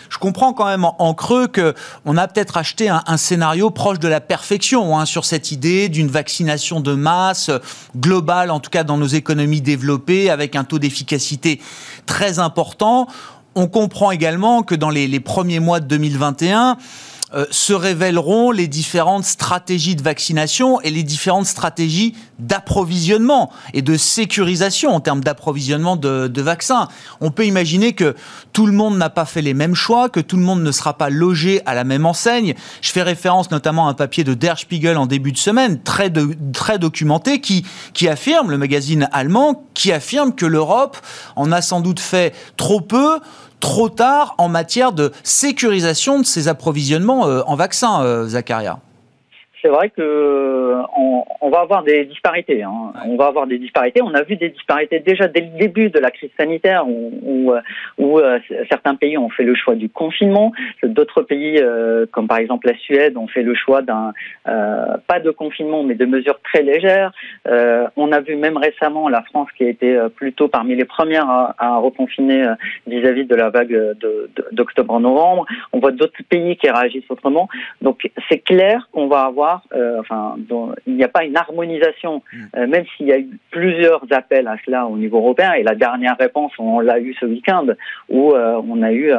je 0.09 0.17
comprends 0.17 0.53
quand 0.53 0.65
même 0.65 0.85
en, 0.85 1.13
creux 1.13 1.47
que 1.47 1.73
on 2.05 2.17
a 2.17 2.27
peut-être 2.27 2.57
acheté 2.57 2.89
un, 2.89 3.17
scénario 3.17 3.69
proche 3.69 3.99
de 3.99 4.07
la 4.07 4.21
perfection 4.21 4.97
hein, 4.97 5.05
sur 5.05 5.23
cette 5.25 5.51
idée 5.51 5.87
d'une 5.87 6.07
vaccination 6.07 6.79
de 6.79 6.95
masse 6.95 7.51
globale, 7.95 8.49
en 8.51 8.59
tout 8.59 8.71
cas 8.71 8.83
dans 8.83 8.97
nos 8.97 9.07
économies 9.07 9.61
développées, 9.61 10.29
avec 10.29 10.55
un 10.55 10.63
taux 10.63 10.79
d'efficacité 10.79 11.61
très 12.05 12.39
important. 12.39 13.07
On 13.55 13.67
comprend 13.67 14.11
également 14.11 14.63
que 14.63 14.75
dans 14.75 14.89
les, 14.89 15.19
premiers 15.19 15.59
mois 15.59 15.79
de 15.79 15.85
2021, 15.85 16.77
euh, 17.35 17.45
se 17.51 17.73
révéleront 17.73 18.49
les 18.49 18.67
différentes 18.67 19.23
stratégies 19.23 19.95
de 19.95 20.01
vaccination 20.01 20.81
et 20.81 20.89
les 20.89 21.03
différentes 21.03 21.45
stratégies 21.45 22.15
d'approvisionnement 22.39 23.51
et 23.75 23.83
de 23.83 23.97
sécurisation 23.97 24.89
en 24.95 24.99
termes 24.99 25.23
d'approvisionnement 25.23 25.95
de, 25.95 26.41
vaccins. 26.41 26.87
On 27.21 27.29
peut 27.29 27.45
imaginer 27.45 27.93
que 27.93 28.15
tout 28.51 28.65
le 28.65 28.71
monde 28.71 28.97
n'a 28.97 29.11
pas 29.11 29.25
fait 29.25 29.43
les 29.43 29.53
mêmes 29.53 29.75
choix, 29.75 30.09
que 30.09 30.19
tout 30.19 30.37
le 30.37 30.41
monde 30.41 30.63
ne 30.63 30.71
sera 30.71 30.97
pas 30.97 31.11
logé 31.11 31.61
à 31.67 31.75
la 31.75 31.83
même 31.83 32.07
enseigne. 32.07 32.55
Je 32.81 32.91
fais 32.91 33.03
référence 33.03 33.51
notamment 33.51 33.87
à 33.87 33.91
un 33.91 33.93
papier 33.93 34.23
de 34.23 34.33
Der 34.33 34.57
Spiegel 34.57 34.97
en 34.97 35.05
début 35.05 35.31
de 35.31 35.37
semaine, 35.37 35.79
très, 35.83 36.11
très 36.51 36.79
documenté, 36.79 37.41
qui, 37.41 37.63
qui 37.93 38.07
affirme, 38.07 38.49
le 38.49 38.57
magazine 38.57 39.07
allemand, 39.11 39.67
qui 39.75 39.91
affirme 39.91 40.33
que 40.33 40.47
l'Europe 40.47 40.97
en 41.35 41.51
a 41.51 41.61
sans 41.61 41.81
doute 41.81 41.99
fait 41.99 42.33
trop 42.57 42.81
peu 42.81 43.19
trop 43.59 43.89
tard 43.89 44.35
en 44.37 44.49
matière 44.49 44.91
de 44.91 45.11
sécurisation 45.23 46.19
de 46.19 46.25
ses 46.25 46.47
approvisionnements 46.47 47.27
euh, 47.27 47.41
en 47.45 47.55
vaccins, 47.55 48.03
euh, 48.03 48.27
Zacharia 48.27 48.79
c'est 49.61 49.67
vrai 49.67 49.89
que 49.89 50.75
on, 51.41 51.49
va 51.49 51.59
avoir 51.61 51.83
des 51.83 52.05
disparités. 52.05 52.63
Hein. 52.63 52.93
On 53.05 53.15
va 53.15 53.27
avoir 53.27 53.47
des 53.47 53.57
disparités. 53.57 54.01
On 54.01 54.13
a 54.13 54.23
vu 54.23 54.35
des 54.35 54.49
disparités 54.49 54.99
déjà 54.99 55.27
dès 55.27 55.41
le 55.41 55.57
début 55.57 55.89
de 55.89 55.99
la 55.99 56.11
crise 56.11 56.29
sanitaire, 56.37 56.87
où, 56.87 57.53
où, 57.97 58.19
euh, 58.19 58.39
certains 58.69 58.95
pays 58.95 59.17
ont 59.17 59.29
fait 59.29 59.43
le 59.43 59.55
choix 59.55 59.75
du 59.75 59.89
confinement, 59.89 60.51
d'autres 60.83 61.21
pays, 61.21 61.57
euh, 61.57 62.05
comme 62.11 62.27
par 62.27 62.37
exemple 62.37 62.67
la 62.67 62.77
Suède, 62.77 63.17
ont 63.17 63.27
fait 63.27 63.41
le 63.41 63.55
choix 63.55 63.81
d'un 63.81 64.13
euh, 64.47 64.97
pas 65.07 65.19
de 65.19 65.31
confinement, 65.31 65.83
mais 65.83 65.95
de 65.95 66.05
mesures 66.05 66.39
très 66.41 66.61
légères. 66.61 67.11
on 67.97 68.11
a 68.11 68.21
vu 68.21 68.35
même 68.35 68.57
récemment 68.57 69.09
la 69.09 69.23
France 69.23 69.49
qui 69.57 69.63
a 69.65 69.69
été 69.69 69.97
plutôt 70.15 70.47
parmi 70.47 70.75
les 70.75 70.85
premières 70.85 71.29
à, 71.29 71.77
reconfiner 71.77 72.53
vis-à-vis 72.87 73.25
de 73.25 73.35
la 73.35 73.49
vague 73.49 73.95
d'octobre-novembre. 74.51 75.45
On 75.73 75.79
voit 75.79 75.91
d'autres 75.91 76.23
pays 76.29 76.55
qui 76.57 76.69
réagissent 76.69 77.09
autrement. 77.09 77.47
Donc 77.81 78.09
c'est 78.29 78.39
clair 78.39 78.87
qu'on 78.91 79.07
va 79.07 79.21
avoir 79.21 79.48
euh, 79.73 79.99
enfin, 79.99 80.35
il 80.85 80.95
n'y 80.95 81.03
a 81.03 81.07
pas 81.07 81.23
une 81.23 81.37
harmonisation, 81.37 82.21
hmm. 82.31 82.37
euh, 82.55 82.67
même 82.67 82.85
s'il 82.95 83.07
y 83.07 83.11
a 83.11 83.19
eu 83.19 83.29
plusieurs 83.51 84.03
appels 84.11 84.47
à 84.47 84.55
cela 84.65 84.85
au 84.87 84.97
niveau 84.97 85.17
européen. 85.17 85.53
Et 85.53 85.63
la 85.63 85.75
dernière 85.75 86.17
réponse, 86.17 86.51
on 86.59 86.79
l'a 86.79 86.99
eu 86.99 87.13
ce 87.19 87.25
week-end, 87.25 87.67
où 88.09 88.31
euh, 88.31 88.61
on 88.67 88.81
a 88.81 88.91
eu 88.91 89.11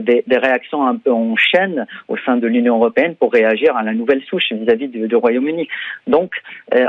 des, 0.00 0.24
réactions 0.30 0.86
un 0.86 0.96
peu 0.96 1.12
en 1.12 1.36
chaîne 1.36 1.86
au 2.08 2.16
sein 2.18 2.36
de 2.36 2.46
l'Union 2.46 2.76
européenne 2.76 3.14
pour 3.16 3.32
réagir 3.32 3.76
à 3.76 3.82
la 3.82 3.92
nouvelle 3.92 4.22
souche 4.24 4.52
vis-à-vis 4.52 4.88
du, 4.88 5.06
du 5.06 5.16
Royaume-Uni. 5.16 5.68
Donc, 6.06 6.32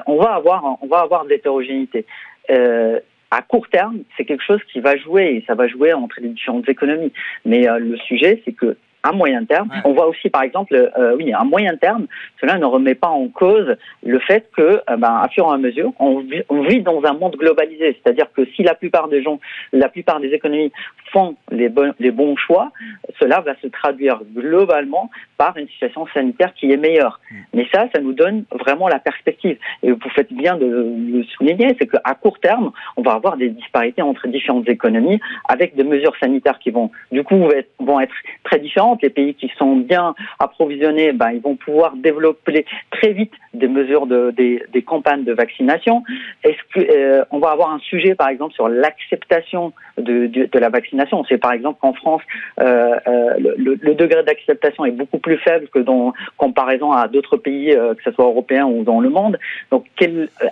on 0.08 0.18
va 0.18 0.34
avoir, 0.34 0.78
on 0.82 0.88
va 0.88 1.00
avoir 1.00 1.24
de 1.26 1.30
l'hétérogénéité 1.30 2.06
à 2.50 3.42
court 3.42 3.68
terme, 3.70 4.00
c'est 4.16 4.26
quelque 4.26 4.44
chose 4.44 4.62
qui 4.72 4.80
va 4.80 4.96
jouer 4.96 5.36
et 5.38 5.44
ça 5.48 5.56
va 5.56 5.68
jouer 5.68 5.94
entre 5.94 6.20
les 6.22 6.30
différentes 6.30 6.70
économies. 6.70 7.12
Mais 7.46 7.66
le 7.80 7.98
sujet, 7.98 8.42
c'est 8.46 8.54
que 8.54 8.78
à 9.04 9.12
moyen 9.12 9.44
terme. 9.46 9.70
On 9.84 9.94
voit 9.94 10.08
aussi, 10.08 10.30
par 10.30 10.44
exemple, 10.44 10.74
euh, 10.74 11.16
oui, 11.18 11.32
à 11.34 11.44
moyen 11.44 11.76
terme, 11.76 12.08
cela 12.40 12.58
ne 12.58 12.66
remet 12.66 12.96
pas 12.96 13.10
en 13.10 13.28
cause 13.28 13.76
le 14.04 14.20
fait 14.20 14.50
que, 14.56 14.62
euh, 14.90 14.98
ben, 14.98 15.20
à 15.22 15.28
fur 15.30 15.46
et 15.46 15.54
à 15.54 15.58
mesure, 15.58 15.92
on 16.00 16.20
vit, 16.20 16.82
dans 16.82 17.04
un 17.04 17.14
monde 17.14 17.36
globalisé. 17.36 17.98
C'est-à-dire 18.02 18.28
que 18.34 18.46
si 18.56 18.64
la 18.64 18.74
plupart 18.74 19.10
des 19.10 19.22
gens, 19.22 19.40
la 19.72 19.90
plupart 19.90 20.20
des 20.20 20.30
économies 20.30 20.72
font 21.12 21.36
les, 21.52 21.70
bons, 21.70 21.94
les 22.00 22.12
bons 22.12 22.36
choix, 22.38 22.72
cela 23.20 23.42
va 23.42 23.54
se 23.62 23.68
traduire 23.68 24.22
globalement 24.36 25.10
par 25.38 25.56
une 25.58 25.68
situation 25.68 26.08
sanitaire 26.14 26.54
qui 26.54 26.72
est 26.72 26.78
meilleure. 26.78 27.20
Mm. 27.30 27.36
Mais 27.54 27.68
ça, 27.74 27.88
ça 27.94 28.02
nous 28.02 28.14
donne 28.14 28.46
vraiment 28.52 28.88
la 28.88 29.00
perspective. 29.00 29.58
Et 29.84 29.92
vous 29.92 30.10
faites 30.16 30.32
bien 30.32 30.56
de 30.56 30.66
le 30.66 31.24
souligner, 31.24 31.76
c'est 31.80 31.88
qu'à 31.88 32.16
court 32.16 32.40
terme, 32.40 32.72
on 32.98 33.02
va 33.02 33.14
avoir 33.14 33.38
des 33.38 33.50
disparités 33.50 34.02
entre 34.02 34.28
différentes 34.28 34.68
économies 34.70 35.20
avec 35.48 35.76
des 35.76 35.84
mesures 35.84 36.16
sanitaires 36.20 36.60
qui 36.60 36.72
vont, 36.72 36.90
du 37.12 37.24
coup, 37.24 37.50
vont 37.80 38.00
être 38.00 38.16
très 38.44 38.60
différentes 38.60 38.93
les 39.02 39.10
pays 39.10 39.34
qui 39.36 39.52
sont 39.58 39.76
bien 39.76 40.16
approvisionnés, 40.40 41.12
ben, 41.12 41.32
ils 41.32 41.42
vont 41.42 41.56
pouvoir 41.56 41.96
développer 41.96 42.66
très 42.92 43.14
vite 43.14 43.34
des 43.54 43.68
mesures 43.68 44.08
de, 44.08 44.32
des, 44.32 44.82
campagnes 44.82 45.24
de 45.24 45.34
vaccination. 45.34 46.04
Est-ce 46.44 46.58
que 46.74 46.80
euh, 46.80 47.24
on 47.32 47.40
va 47.40 47.52
avoir 47.52 47.72
un 47.72 47.80
sujet, 47.80 48.16
par 48.16 48.30
exemple, 48.30 48.54
sur 48.54 48.68
l'acceptation 48.68 49.74
de, 49.98 50.28
de, 50.28 50.60
la 50.60 50.70
vaccination? 50.70 51.20
On 51.20 51.26
sait 51.26 51.38
par 51.38 51.54
exemple 51.54 51.80
qu'en 51.80 51.94
France, 51.94 52.22
euh, 52.60 52.96
euh, 53.08 53.54
le, 53.58 53.96
degré 53.96 54.24
d'acceptation 54.24 54.86
est 54.86 54.92
beaucoup 54.92 55.20
plus 55.20 55.38
faible 55.38 55.68
que 55.68 55.80
dans 55.80 56.14
comparaison 56.38 56.92
à 56.92 57.08
d'autres 57.08 57.38
pays, 57.38 57.70
que 57.70 58.04
ce 58.04 58.12
soit 58.12 58.26
européens 58.26 58.66
ou 58.66 58.84
dans 58.84 59.00
le 59.00 59.10
monde. 59.10 59.38
Donc, 59.72 59.86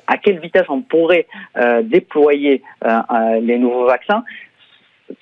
à 0.08 0.18
quelle 0.18 0.40
vitesse 0.40 0.70
on 0.70 0.82
pourrait 0.82 1.26
déployer 1.84 2.62
les 3.42 3.58
nouveaux 3.58 3.86
vaccins? 3.86 4.24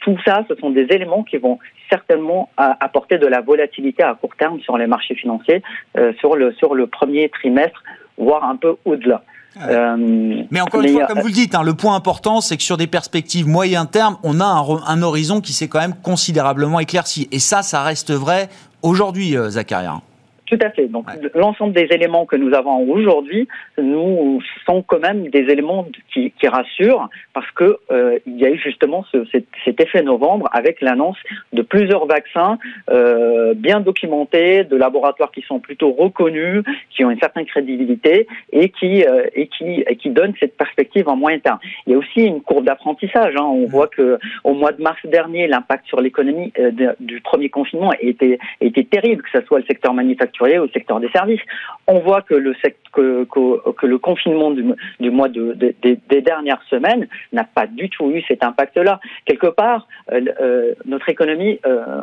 Tout 0.01 0.17
ça, 0.25 0.43
ce 0.47 0.55
sont 0.55 0.69
des 0.69 0.87
éléments 0.89 1.23
qui 1.23 1.37
vont 1.37 1.59
certainement 1.89 2.49
apporter 2.57 3.17
de 3.17 3.27
la 3.27 3.41
volatilité 3.41 4.03
à 4.03 4.13
court 4.13 4.35
terme 4.37 4.59
sur 4.59 4.77
les 4.77 4.87
marchés 4.87 5.15
financiers 5.15 5.61
euh, 5.97 6.13
sur, 6.19 6.35
le, 6.35 6.53
sur 6.53 6.75
le 6.75 6.87
premier 6.87 7.29
trimestre, 7.29 7.83
voire 8.17 8.43
un 8.43 8.55
peu 8.55 8.75
au-delà. 8.85 9.23
Ah 9.59 9.69
euh, 9.69 10.43
mais 10.51 10.61
encore 10.61 10.81
une 10.81 10.89
fois, 10.89 11.07
comme 11.07 11.19
vous 11.19 11.27
le 11.27 11.33
dites, 11.33 11.55
hein, 11.55 11.63
le 11.63 11.73
point 11.73 11.95
important, 11.95 12.39
c'est 12.39 12.55
que 12.55 12.63
sur 12.63 12.77
des 12.77 12.85
perspectives 12.85 13.47
moyen 13.47 13.85
terme, 13.87 14.17
on 14.23 14.39
a 14.39 14.45
un, 14.45 14.63
un 14.87 15.01
horizon 15.01 15.41
qui 15.41 15.53
s'est 15.53 15.67
quand 15.67 15.79
même 15.79 15.95
considérablement 16.03 16.79
éclairci. 16.79 17.27
Et 17.31 17.39
ça, 17.39 17.63
ça 17.63 17.81
reste 17.81 18.11
vrai 18.11 18.49
aujourd'hui, 18.83 19.35
euh, 19.35 19.49
Zacharia. 19.49 20.01
Tout 20.49 20.57
à 20.61 20.71
fait. 20.71 20.87
Donc 20.87 21.05
l'ensemble 21.35 21.73
des 21.73 21.87
éléments 21.91 22.25
que 22.25 22.35
nous 22.35 22.55
avons 22.55 22.79
aujourd'hui 22.89 23.47
nous 23.77 24.41
sont 24.65 24.81
quand 24.81 24.99
même 24.99 25.27
des 25.27 25.41
éléments 25.41 25.85
qui, 26.11 26.31
qui 26.31 26.47
rassurent 26.47 27.07
parce 27.35 27.49
que 27.51 27.77
euh, 27.91 28.17
il 28.25 28.37
y 28.37 28.45
a 28.45 28.49
eu 28.49 28.57
justement 28.57 29.05
ce, 29.11 29.25
cet, 29.31 29.45
cet, 29.63 29.79
effet 29.79 30.01
novembre 30.01 30.49
avec 30.51 30.81
l'annonce 30.81 31.17
de 31.53 31.61
plusieurs 31.61 32.07
vaccins 32.07 32.57
euh, 32.89 33.53
bien 33.53 33.79
documentés, 33.79 34.63
de 34.63 34.75
laboratoires 34.75 35.31
qui 35.31 35.43
sont 35.43 35.59
plutôt 35.59 35.91
reconnus, 35.91 36.63
qui 36.89 37.05
ont 37.05 37.11
une 37.11 37.19
certaine 37.19 37.45
crédibilité 37.45 38.25
et 38.51 38.69
qui 38.69 39.03
euh, 39.03 39.25
et 39.35 39.47
qui 39.47 39.83
et 39.85 39.97
qui 39.97 40.09
donnent 40.09 40.33
cette 40.39 40.57
perspective 40.57 41.07
en 41.09 41.15
moyen 41.15 41.37
terme. 41.37 41.59
Il 41.85 41.93
y 41.93 41.95
a 41.95 41.99
aussi 41.99 42.21
une 42.21 42.41
courbe 42.41 42.65
d'apprentissage. 42.65 43.35
Hein. 43.37 43.45
On 43.45 43.67
voit 43.67 43.87
que 43.87 44.17
au 44.43 44.55
mois 44.55 44.71
de 44.71 44.81
mars 44.81 44.99
dernier, 45.03 45.45
l'impact 45.45 45.85
sur 45.85 46.01
l'économie 46.01 46.51
du 46.99 47.21
premier 47.21 47.49
confinement 47.49 47.93
était 47.99 48.39
était 48.61 48.85
terrible, 48.85 49.21
que 49.21 49.39
ce 49.39 49.45
soit 49.45 49.59
le 49.59 49.65
secteur 49.65 49.93
manufacturier 49.93 50.38
au 50.39 50.67
secteur 50.69 50.99
des 50.99 51.09
services. 51.09 51.41
On 51.87 51.99
voit 51.99 52.21
que 52.21 52.35
le, 52.35 53.97
confinement 53.97 54.51
du, 54.51 55.11
mois 55.11 55.29
de, 55.29 55.53
des 55.53 56.21
dernières 56.21 56.61
semaines 56.69 57.07
n'a 57.33 57.43
pas 57.43 57.67
du 57.67 57.89
tout 57.89 58.09
eu 58.11 58.21
cet 58.27 58.43
impact-là. 58.43 58.99
Quelque 59.25 59.47
part, 59.47 59.87
euh, 60.11 60.21
euh, 60.41 60.73
notre 60.85 61.09
économie 61.09 61.59
euh, 61.65 62.01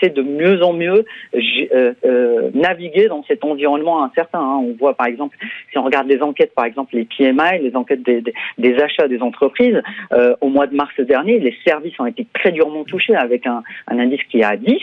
c'est 0.00 0.14
de 0.14 0.22
mieux 0.22 0.62
en 0.62 0.72
mieux 0.72 1.04
naviguer 2.54 3.08
dans 3.08 3.22
cet 3.24 3.44
environnement 3.44 4.04
incertain. 4.04 4.40
Hein. 4.40 4.60
On 4.62 4.74
voit 4.78 4.94
par 4.94 5.06
exemple, 5.06 5.36
si 5.70 5.78
on 5.78 5.82
regarde 5.82 6.08
les 6.08 6.22
enquêtes, 6.22 6.54
par 6.54 6.64
exemple 6.64 6.94
les 6.96 7.04
PMI, 7.04 7.60
les 7.60 7.76
enquêtes 7.76 8.02
des, 8.02 8.74
achats 8.78 9.08
des 9.08 9.20
entreprises, 9.20 9.80
au 10.40 10.48
mois 10.48 10.66
de 10.66 10.74
mars 10.74 10.94
dernier, 10.98 11.38
les 11.38 11.56
services 11.66 11.98
ont 11.98 12.06
été 12.06 12.26
très 12.34 12.52
durement 12.52 12.84
touchés 12.84 13.16
avec 13.16 13.46
un, 13.46 13.62
indice 13.88 14.22
qui 14.30 14.40
est 14.40 14.44
à 14.44 14.56
10, 14.56 14.78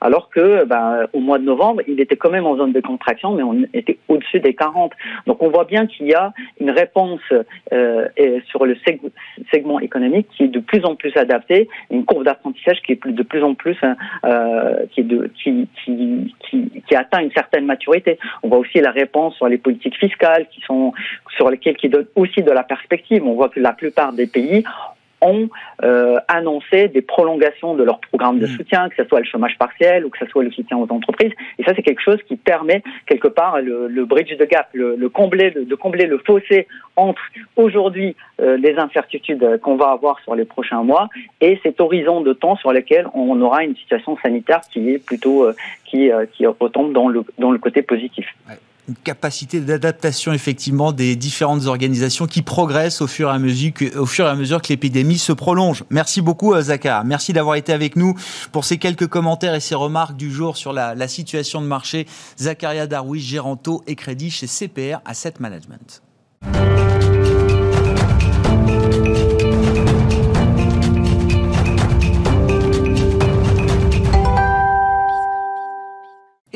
alors 0.00 0.30
que 0.30 0.64
bah, 0.64 1.06
au 1.16 1.20
mois 1.20 1.38
de 1.38 1.44
novembre, 1.44 1.82
il 1.88 1.98
était 2.00 2.16
quand 2.16 2.30
même 2.30 2.46
en 2.46 2.56
zone 2.56 2.72
de 2.72 2.80
contraction, 2.80 3.34
mais 3.34 3.42
on 3.42 3.64
était 3.72 3.98
au-dessus 4.08 4.40
des 4.40 4.54
40. 4.54 4.92
Donc 5.26 5.42
on 5.42 5.48
voit 5.48 5.64
bien 5.64 5.86
qu'il 5.86 6.06
y 6.06 6.14
a 6.14 6.32
une 6.60 6.70
réponse 6.70 7.20
euh, 7.72 8.08
sur 8.50 8.66
le 8.66 8.76
segment 9.50 9.80
économique 9.80 10.28
qui 10.36 10.44
est 10.44 10.48
de 10.48 10.60
plus 10.60 10.84
en 10.84 10.94
plus 10.94 11.16
adaptée, 11.16 11.68
une 11.90 12.04
courbe 12.04 12.24
d'apprentissage 12.24 12.82
qui 12.82 12.92
est 12.92 13.06
de 13.06 13.22
plus 13.22 13.42
en 13.42 13.54
plus 13.54 13.76
hein, 13.82 13.96
euh, 14.24 14.84
qui, 14.92 15.06
qui, 15.78 16.94
atteint 16.94 17.20
une 17.20 17.32
certaine 17.32 17.64
maturité. 17.64 18.18
On 18.42 18.48
voit 18.48 18.58
aussi 18.58 18.80
la 18.80 18.90
réponse 18.90 19.34
sur 19.36 19.48
les 19.48 19.58
politiques 19.58 19.96
fiscales 19.96 20.46
qui 20.50 20.60
sont 20.62 20.92
sur 21.36 21.50
lesquelles 21.50 21.76
qui 21.76 21.88
donnent 21.88 22.06
aussi 22.14 22.42
de 22.42 22.50
la 22.50 22.62
perspective. 22.62 23.24
On 23.24 23.34
voit 23.34 23.48
que 23.48 23.60
la 23.60 23.72
plupart 23.72 24.12
des 24.12 24.26
pays 24.26 24.64
ont 25.20 25.48
euh, 25.82 26.16
annoncé 26.28 26.88
des 26.88 27.02
prolongations 27.02 27.74
de 27.74 27.82
leur 27.82 28.00
programme 28.00 28.38
de 28.38 28.46
mm. 28.46 28.56
soutien, 28.56 28.88
que 28.88 28.96
ce 28.96 29.08
soit 29.08 29.20
le 29.20 29.26
chômage 29.26 29.56
partiel 29.58 30.04
ou 30.04 30.10
que 30.10 30.18
ce 30.18 30.26
soit 30.26 30.44
le 30.44 30.50
soutien 30.50 30.76
aux 30.76 30.90
entreprises. 30.90 31.32
Et 31.58 31.64
ça, 31.64 31.72
c'est 31.74 31.82
quelque 31.82 32.02
chose 32.02 32.18
qui 32.28 32.36
permet 32.36 32.82
quelque 33.06 33.28
part 33.28 33.60
le, 33.60 33.88
le 33.88 34.04
bridge 34.04 34.36
de 34.36 34.44
gap, 34.44 34.68
le, 34.72 34.96
le 34.96 35.08
combler, 35.08 35.50
de 35.50 35.74
combler 35.74 36.06
le 36.06 36.18
fossé 36.18 36.66
entre 36.96 37.20
aujourd'hui 37.56 38.16
euh, 38.40 38.56
les 38.56 38.76
incertitudes 38.76 39.60
qu'on 39.62 39.76
va 39.76 39.90
avoir 39.90 40.18
sur 40.20 40.34
les 40.34 40.44
prochains 40.44 40.82
mois 40.82 41.08
et 41.40 41.58
cet 41.62 41.80
horizon 41.80 42.20
de 42.20 42.32
temps 42.32 42.56
sur 42.56 42.72
lequel 42.72 43.06
on 43.14 43.40
aura 43.40 43.64
une 43.64 43.76
situation 43.76 44.16
sanitaire 44.22 44.60
qui 44.70 44.90
est 44.90 44.98
plutôt 44.98 45.44
euh, 45.44 45.54
qui, 45.84 46.10
euh, 46.10 46.26
qui 46.26 46.46
retombe 46.46 46.92
dans 46.92 47.08
le 47.08 47.24
dans 47.38 47.50
le 47.50 47.58
côté 47.58 47.82
positif 47.82 48.26
une 48.88 48.94
capacité 48.94 49.60
d'adaptation 49.60 50.32
effectivement 50.32 50.92
des 50.92 51.16
différentes 51.16 51.66
organisations 51.66 52.26
qui 52.26 52.42
progressent 52.42 53.00
au 53.00 53.06
fur 53.06 53.28
et 53.28 53.32
à 53.32 53.38
mesure 53.38 53.72
que, 53.74 53.96
au 53.96 54.06
fur 54.06 54.26
et 54.26 54.28
à 54.28 54.34
mesure 54.34 54.62
que 54.62 54.68
l'épidémie 54.68 55.18
se 55.18 55.32
prolonge. 55.32 55.84
Merci 55.90 56.20
beaucoup 56.20 56.54
euh, 56.54 56.62
Zaka. 56.62 57.02
Merci 57.04 57.32
d'avoir 57.32 57.56
été 57.56 57.72
avec 57.72 57.96
nous 57.96 58.14
pour 58.52 58.64
ces 58.64 58.78
quelques 58.78 59.06
commentaires 59.06 59.54
et 59.54 59.60
ces 59.60 59.74
remarques 59.74 60.16
du 60.16 60.30
jour 60.30 60.56
sur 60.56 60.72
la, 60.72 60.94
la 60.94 61.08
situation 61.08 61.60
de 61.60 61.66
marché. 61.66 62.06
Zakaria 62.38 62.86
Darwish, 62.86 63.24
Géranto 63.24 63.82
et 63.86 63.96
Crédit 63.96 64.30
chez 64.30 64.46
CPR 64.46 65.00
Asset 65.04 65.34
Management. 65.40 66.02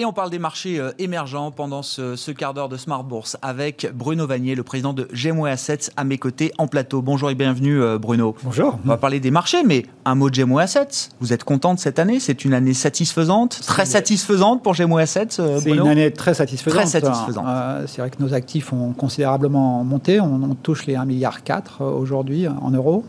Et 0.00 0.06
on 0.06 0.14
parle 0.14 0.30
des 0.30 0.38
marchés 0.38 0.80
euh, 0.80 0.92
émergents 0.98 1.50
pendant 1.50 1.82
ce, 1.82 2.30
quart 2.30 2.54
d'heure 2.54 2.70
de 2.70 2.78
Smart 2.78 3.04
Bourse 3.04 3.36
avec 3.42 3.86
Bruno 3.94 4.26
Vanier, 4.26 4.54
le 4.54 4.62
président 4.62 4.94
de 4.94 5.06
Gemway 5.12 5.50
Assets, 5.50 5.90
à 5.98 6.04
mes 6.04 6.16
côtés 6.16 6.52
en 6.56 6.68
plateau. 6.68 7.02
Bonjour 7.02 7.28
et 7.28 7.34
bienvenue 7.34 7.82
euh, 7.82 7.98
Bruno. 7.98 8.34
Bonjour. 8.42 8.78
On 8.82 8.88
va 8.88 8.96
parler 8.96 9.20
des 9.20 9.30
marchés, 9.30 9.62
mais 9.62 9.84
un 10.06 10.14
mot 10.14 10.30
de 10.30 10.36
Gemway 10.36 10.62
Assets. 10.62 11.10
Vous 11.20 11.34
êtes 11.34 11.44
content 11.44 11.74
de 11.74 11.78
cette 11.78 11.98
année? 11.98 12.18
C'est 12.18 12.46
une 12.46 12.54
année 12.54 12.72
satisfaisante? 12.72 13.60
Très 13.66 13.84
satisfaisante 13.84 14.62
pour 14.62 14.72
Gemway 14.72 15.02
Assets 15.02 15.38
euh, 15.38 15.60
C'est 15.62 15.68
une 15.68 15.86
année 15.86 16.10
très 16.10 16.32
satisfaisante. 16.32 16.80
Très 16.80 16.86
satisfaisante. 16.86 17.44
c'est 17.86 18.00
vrai 18.00 18.08
que 18.08 18.22
nos 18.22 18.32
actifs 18.32 18.72
ont 18.72 18.94
considérablement 18.94 19.84
monté. 19.84 20.18
On, 20.18 20.54
touche 20.54 20.86
les 20.86 20.94
1,4 20.94 21.04
milliard 21.04 21.40
aujourd'hui 21.78 22.48
en 22.48 22.70
euros. 22.70 23.04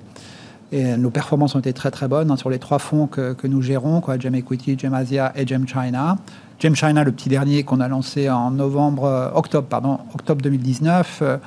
Et 0.73 0.97
nos 0.97 1.09
performances 1.09 1.55
ont 1.55 1.59
été 1.59 1.73
très 1.73 1.91
très 1.91 2.07
bonnes 2.07 2.31
hein, 2.31 2.37
sur 2.37 2.49
les 2.49 2.59
trois 2.59 2.79
fonds 2.79 3.07
que, 3.07 3.47
nous 3.47 3.61
gérons, 3.61 4.01
quoi, 4.01 4.17
Gem 4.17 4.35
Equity, 4.35 4.77
Gem 4.77 4.93
Asia 4.93 5.31
et 5.35 5.47
Gem 5.47 5.65
China. 5.67 6.17
Gem 6.61 6.75
China, 6.75 7.03
le 7.03 7.11
petit 7.11 7.27
dernier 7.27 7.63
qu'on 7.63 7.79
a 7.79 7.87
lancé 7.87 8.29
en 8.29 8.51
novembre, 8.51 9.05
euh, 9.05 9.31
octobre, 9.33 9.67
pardon, 9.67 9.97
octobre 10.13 10.43
2019, 10.43 11.19
euh, 11.23 11.37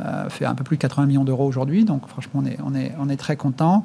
euh, 0.00 0.30
fait 0.30 0.46
un 0.46 0.54
peu 0.54 0.64
plus 0.64 0.78
de 0.78 0.80
80 0.80 1.06
millions 1.06 1.24
d'euros 1.24 1.46
aujourd'hui. 1.46 1.84
Donc 1.84 2.08
franchement, 2.08 2.42
on 2.42 2.46
est, 2.46 2.56
on 2.64 2.74
est, 2.74 2.92
on 2.98 3.10
est 3.10 3.18
très 3.18 3.36
content. 3.36 3.84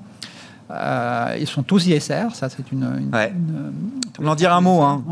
ils 0.69 1.47
sont 1.47 1.63
tous 1.63 1.87
ISR, 1.87 2.33
ça 2.33 2.47
c'est 2.47 2.71
une. 2.71 3.11
on 4.17 4.27
en 4.27 4.35
dire 4.35 4.53
un 4.53 4.61
mot, 4.61 4.81
hein, 4.81 5.03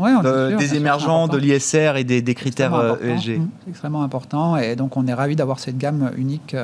des 0.58 0.76
émergents, 0.76 1.28
de 1.28 1.36
l'ISR 1.36 1.96
et 1.96 2.04
des, 2.04 2.22
des 2.22 2.34
critères 2.34 2.96
ESG. 3.02 3.38
Mmh, 3.38 3.48
c'est 3.64 3.70
extrêmement 3.70 4.02
important 4.02 4.56
et 4.56 4.76
donc 4.76 4.96
on 4.96 5.06
est 5.06 5.14
ravi 5.14 5.36
d'avoir 5.36 5.58
cette 5.58 5.76
gamme 5.76 6.10
unique 6.16 6.56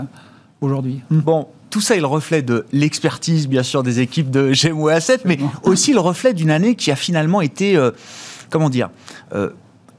aujourd'hui. 0.63 1.03
Bon, 1.11 1.49
tout 1.71 1.81
ça 1.81 1.97
est 1.97 2.01
le 2.01 2.07
reflet 2.07 2.43
de 2.43 2.65
l'expertise, 2.73 3.49
bien 3.49 3.63
sûr, 3.63 3.83
des 3.83 4.01
équipes 4.01 4.31
de 4.31 4.53
GMO 4.53 4.89
Asset, 4.89 5.21
mais 5.25 5.39
aussi 5.63 5.93
le 5.93 6.01
reflet 6.01 6.33
d'une 6.33 6.51
année 6.51 6.75
qui 6.75 6.91
a 6.91 6.97
finalement 6.97 7.41
été, 7.41 7.77
euh, 7.77 7.91
comment 8.51 8.71
dire, 8.71 8.91
euh, 9.35 9.51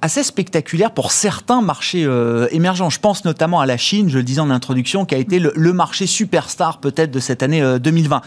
assez 0.01 0.24
spectaculaire 0.24 0.92
pour 0.92 1.12
certains 1.12 1.62
marchés 1.62 2.06
euh, 2.06 2.48
émergents. 2.51 2.89
Je 2.89 3.00
pense 3.00 3.25
notamment 3.25 3.60
à 3.60 3.66
la 3.66 3.77
Chine, 3.77 4.10
je 4.10 4.18
le 4.18 4.24
disais 4.24 4.42
en 4.42 4.51
introduction, 4.51 5.06
qui 5.06 5.16
a 5.16 5.18
été 5.18 5.39
le, 5.39 5.74
marché 5.74 6.06
superstar 6.06 6.80
peut-être 6.80 7.12
de 7.12 7.20
cette 7.20 7.42
année 7.42 7.62
2020. 7.80 8.22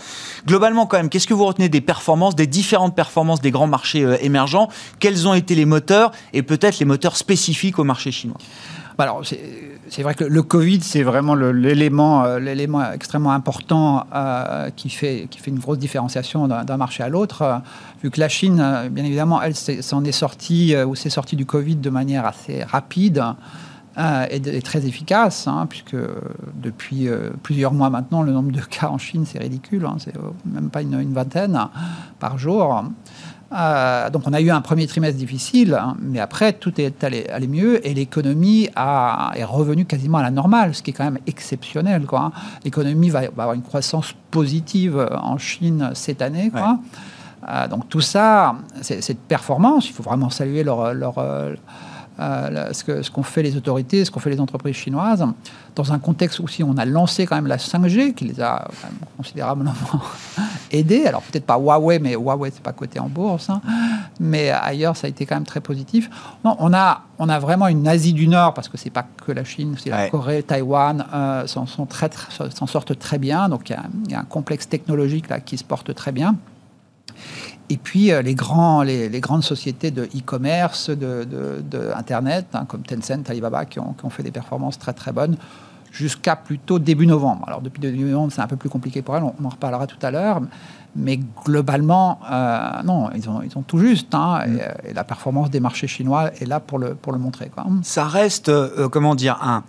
Globalement, 0.46 0.86
quand 0.86 0.96
même, 0.96 1.08
qu'est-ce 1.08 1.26
que 1.26 1.34
vous 1.34 1.46
retenez 1.46 1.68
des 1.68 1.80
performances, 1.80 2.34
des 2.34 2.46
différentes 2.46 2.96
performances 2.96 3.40
des 3.40 3.50
grands 3.50 3.68
marchés 3.68 4.04
émergents? 4.20 4.68
Quels 4.98 5.28
ont 5.28 5.34
été 5.34 5.54
les 5.54 5.64
moteurs 5.64 6.10
et 6.32 6.42
peut-être 6.42 6.80
les 6.80 6.86
moteurs 6.86 7.16
spécifiques 7.16 7.78
au 7.78 7.84
marché 7.84 8.10
chinois? 8.10 8.38
Alors, 9.00 9.22
c'est 9.90 10.02
vrai 10.02 10.14
que 10.14 10.24
le 10.24 10.42
Covid, 10.42 10.80
c'est 10.82 11.02
vraiment 11.02 11.34
l'élément, 11.34 12.24
euh, 12.24 12.38
l'élément 12.38 12.92
extrêmement 12.92 13.32
important 13.32 14.06
euh, 14.14 14.70
qui, 14.70 14.88
fait, 14.88 15.26
qui 15.30 15.40
fait 15.40 15.50
une 15.50 15.58
grosse 15.58 15.78
différenciation 15.78 16.46
d'un 16.46 16.76
marché 16.76 17.02
à 17.02 17.08
l'autre. 17.08 17.42
Euh, 17.42 17.58
vu 18.02 18.10
que 18.10 18.20
la 18.20 18.28
Chine, 18.28 18.64
bien 18.90 19.04
évidemment, 19.04 19.42
elle 19.42 19.54
s'en 19.56 20.04
est 20.04 20.12
sortie 20.12 20.74
ou 20.76 20.94
s'est 20.94 21.10
sortie 21.10 21.36
du 21.36 21.44
Covid 21.44 21.76
de 21.76 21.90
manière 21.90 22.24
assez 22.24 22.62
rapide. 22.62 23.22
et, 24.30 24.62
très 24.62 24.86
efficace, 24.86 25.46
hein, 25.46 25.66
puisque 25.68 25.96
depuis 26.54 27.08
plusieurs 27.42 27.74
mois 27.74 27.90
maintenant, 27.90 28.22
le 28.22 28.32
nombre 28.32 28.52
de 28.52 28.60
cas 28.60 28.88
en 28.88 28.96
Chine, 28.96 29.26
c'est 29.26 29.38
ridicule, 29.38 29.84
hein, 29.84 29.96
c'est 29.98 30.14
même 30.46 30.70
pas 30.70 30.80
une, 30.80 31.12
vingtaine 31.12 31.68
par 32.18 32.38
jour. 32.38 32.84
Euh, 33.52 34.10
donc 34.10 34.22
on 34.26 34.32
a 34.32 34.40
eu 34.40 34.50
un 34.50 34.60
premier 34.60 34.86
trimestre 34.86 35.18
difficile, 35.18 35.74
hein, 35.74 35.96
mais 36.00 36.20
après 36.20 36.52
tout 36.52 36.80
est 36.80 37.02
allé, 37.02 37.26
mieux 37.48 37.84
et 37.86 37.94
l'économie 37.94 38.68
est 38.76 39.44
revenue 39.44 39.86
quasiment 39.86 40.18
à 40.18 40.22
la 40.22 40.30
normale, 40.30 40.74
ce 40.74 40.82
qui 40.82 40.90
est 40.90 40.94
quand 40.94 41.04
même 41.04 41.18
exceptionnel. 41.26 42.06
Hein. 42.12 42.30
L'économie 42.64 43.10
va, 43.10 43.20
avoir 43.20 43.54
une 43.54 43.62
croissance 43.62 44.14
positive 44.30 45.08
en 45.20 45.36
Chine 45.38 45.90
cette 45.94 46.22
année. 46.22 46.52
Euh, 47.48 47.68
donc 47.68 47.88
tout 47.88 48.00
ça, 48.00 48.56
cette 48.82 49.20
performance, 49.20 49.88
il 49.88 49.92
faut 49.92 50.02
vraiment 50.02 50.30
saluer 50.30 50.62
leur, 50.62 50.92
leur 50.92 51.18
euh, 51.18 51.54
euh, 52.18 52.72
ce 52.72 53.10
qu'ont 53.10 53.22
ce 53.22 53.30
fait 53.30 53.42
les 53.42 53.56
autorités, 53.56 54.04
ce 54.04 54.10
qu'ont 54.10 54.20
fait 54.20 54.30
les 54.30 54.40
entreprises 54.40 54.76
chinoises, 54.76 55.24
dans 55.74 55.92
un 55.92 55.98
contexte 55.98 56.38
où 56.40 56.44
aussi 56.44 56.62
on 56.62 56.76
a 56.76 56.84
lancé 56.84 57.24
quand 57.24 57.36
même 57.36 57.46
la 57.46 57.56
5G, 57.56 58.12
qui 58.14 58.26
les 58.26 58.40
a 58.42 58.68
considérablement 59.16 59.72
aidés. 60.70 61.06
Alors 61.06 61.22
peut-être 61.22 61.46
pas 61.46 61.58
Huawei, 61.58 61.98
mais 61.98 62.14
Huawei 62.14 62.50
c'est 62.52 62.62
pas 62.62 62.72
coté 62.72 62.98
en 63.00 63.08
bourse, 63.08 63.50
hein. 63.50 63.60
mais 64.18 64.50
ailleurs 64.50 64.96
ça 64.96 65.06
a 65.06 65.10
été 65.10 65.26
quand 65.26 65.36
même 65.36 65.44
très 65.44 65.60
positif. 65.60 66.10
Non, 66.44 66.56
on 66.58 66.72
a 66.72 67.02
on 67.18 67.28
a 67.28 67.38
vraiment 67.38 67.68
une 67.68 67.86
Asie 67.86 68.12
du 68.12 68.28
Nord 68.28 68.54
parce 68.54 68.68
que 68.68 68.76
c'est 68.76 68.90
pas 68.90 69.04
que 69.26 69.32
la 69.32 69.44
Chine, 69.44 69.76
c'est 69.78 69.90
la 69.90 70.08
Corée, 70.08 70.42
Taïwan 70.42 71.04
euh, 71.12 71.46
s'en 71.46 71.66
sortent 71.66 72.98
très 72.98 73.18
bien. 73.18 73.48
Donc 73.48 73.70
il 73.70 73.76
y, 74.08 74.12
y, 74.12 74.14
a 74.14 74.20
un 74.20 74.24
complexe 74.24 74.68
technologique 74.68 75.28
là 75.28 75.40
qui 75.40 75.58
se 75.58 75.64
porte 75.64 75.94
très 75.94 76.12
bien. 76.12 76.36
Et 77.70 77.76
puis 77.76 78.10
euh, 78.10 78.20
les, 78.20 78.34
grands, 78.34 78.82
les, 78.82 79.20
grandes 79.20 79.44
sociétés 79.44 79.92
de 79.92 80.02
e-commerce, 80.02 80.90
de, 80.90 81.92
Internet, 81.94 82.46
hein, 82.52 82.64
comme 82.66 82.82
Tencent, 82.82 83.28
Alibaba, 83.30 83.64
qui 83.64 83.78
ont, 83.78 83.94
fait 84.10 84.24
des 84.24 84.32
performances 84.32 84.78
très 84.78 84.92
très 84.92 85.12
bonnes 85.12 85.36
jusqu'à 85.90 86.36
plutôt 86.36 86.78
début 86.78 87.06
novembre. 87.06 87.44
Alors 87.46 87.60
depuis 87.60 87.80
début 87.80 88.04
novembre, 88.04 88.32
c'est 88.32 88.40
un 88.40 88.46
peu 88.46 88.56
plus 88.56 88.68
compliqué 88.68 89.02
pour 89.02 89.16
elles, 89.16 89.22
on, 89.22 89.34
en 89.44 89.48
reparlera 89.48 89.86
tout 89.86 89.98
à 90.02 90.10
l'heure. 90.10 90.40
Mais 90.96 91.20
globalement, 91.44 92.18
euh, 92.30 92.82
non, 92.84 93.10
ils 93.14 93.28
ont, 93.30 93.42
ils 93.42 93.56
ont 93.56 93.62
tout 93.62 93.78
juste. 93.78 94.14
Hein, 94.14 94.40
mm. 94.46 94.58
et, 94.88 94.92
la 94.92 95.04
performance 95.04 95.50
des 95.50 95.60
marchés 95.60 95.86
chinois 95.86 96.32
est 96.40 96.46
là 96.46 96.58
pour 96.58 96.78
le, 96.78 96.94
pour 96.94 97.12
le 97.12 97.18
montrer. 97.18 97.48
Quoi. 97.48 97.64
Ça 97.82 98.04
reste, 98.04 98.48
euh, 98.48 98.88
comment 98.88 99.14
dire, 99.14 99.38
un, 99.40 99.62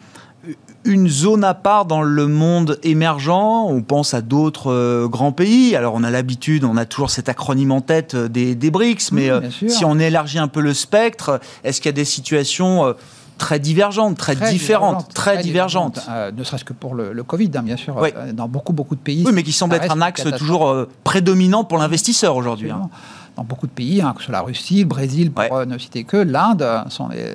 une 0.84 1.08
zone 1.08 1.44
à 1.44 1.54
part 1.54 1.86
dans 1.86 2.02
le 2.02 2.28
monde 2.28 2.80
émergent. 2.84 3.30
On 3.30 3.82
pense 3.82 4.14
à 4.14 4.22
d'autres 4.22 4.72
euh, 4.72 5.08
grands 5.08 5.32
pays. 5.32 5.76
Alors, 5.76 5.94
on 5.94 6.04
a 6.04 6.10
l'habitude, 6.10 6.64
on 6.64 6.78
a 6.78 6.86
toujours 6.86 7.12
cet 7.12 7.30
acronyme 7.30 7.72
en 7.72 7.82
tête 7.82 8.16
euh, 8.16 8.28
des, 8.28 8.72
BRICS, 8.72 9.12
mais 9.12 9.30
euh, 9.30 9.42
si 9.68 9.86
on 9.86 10.00
élargit 10.00 10.40
un 10.40 10.48
peu 10.48 10.62
le 10.62 10.74
spectre, 10.74 11.40
est-ce 11.64 11.82
qu'il 11.82 11.90
y 11.90 11.94
a 11.94 11.94
des 11.94 12.06
situations 12.06 12.96
très 13.42 13.60
divergentes, 13.60 14.18
très, 14.18 14.36
différentes, 14.36 15.12
très, 15.14 15.42
divergentes. 15.42 16.00
ne 16.38 16.44
serait-ce 16.44 16.64
que 16.64 16.74
pour 16.74 16.94
le, 16.94 17.24
Covid, 17.24 17.50
hein, 17.56 17.64
bien 17.64 17.76
sûr, 17.76 18.00
dans 18.34 18.48
beaucoup, 18.48 18.72
beaucoup 18.72 18.96
de 18.96 19.02
pays. 19.02 19.24
Oui, 19.26 19.32
mais 19.34 19.42
qui 19.44 19.52
semble 19.52 19.76
être 19.76 19.92
un 19.92 20.02
axe 20.02 20.24
toujours 20.38 20.88
prédominant 21.04 21.64
pour 21.64 21.80
l'investisseur 21.80 22.36
aujourd'hui. 22.36 22.70
Hein. 22.70 22.90
Dans 23.36 23.44
beaucoup 23.44 23.66
de 23.66 23.72
pays, 23.72 24.02
hein, 24.02 24.14
que 24.14 24.20
ce 24.20 24.26
soit 24.26 24.34
la 24.34 24.42
Russie, 24.42 24.82
le 24.82 24.86
Brésil, 24.86 25.32
pour 25.32 25.66
ne 25.66 25.78
citer 25.80 26.04
que, 26.04 26.18
l'Inde, 26.18 26.66
sont 26.90 27.08
les 27.08 27.34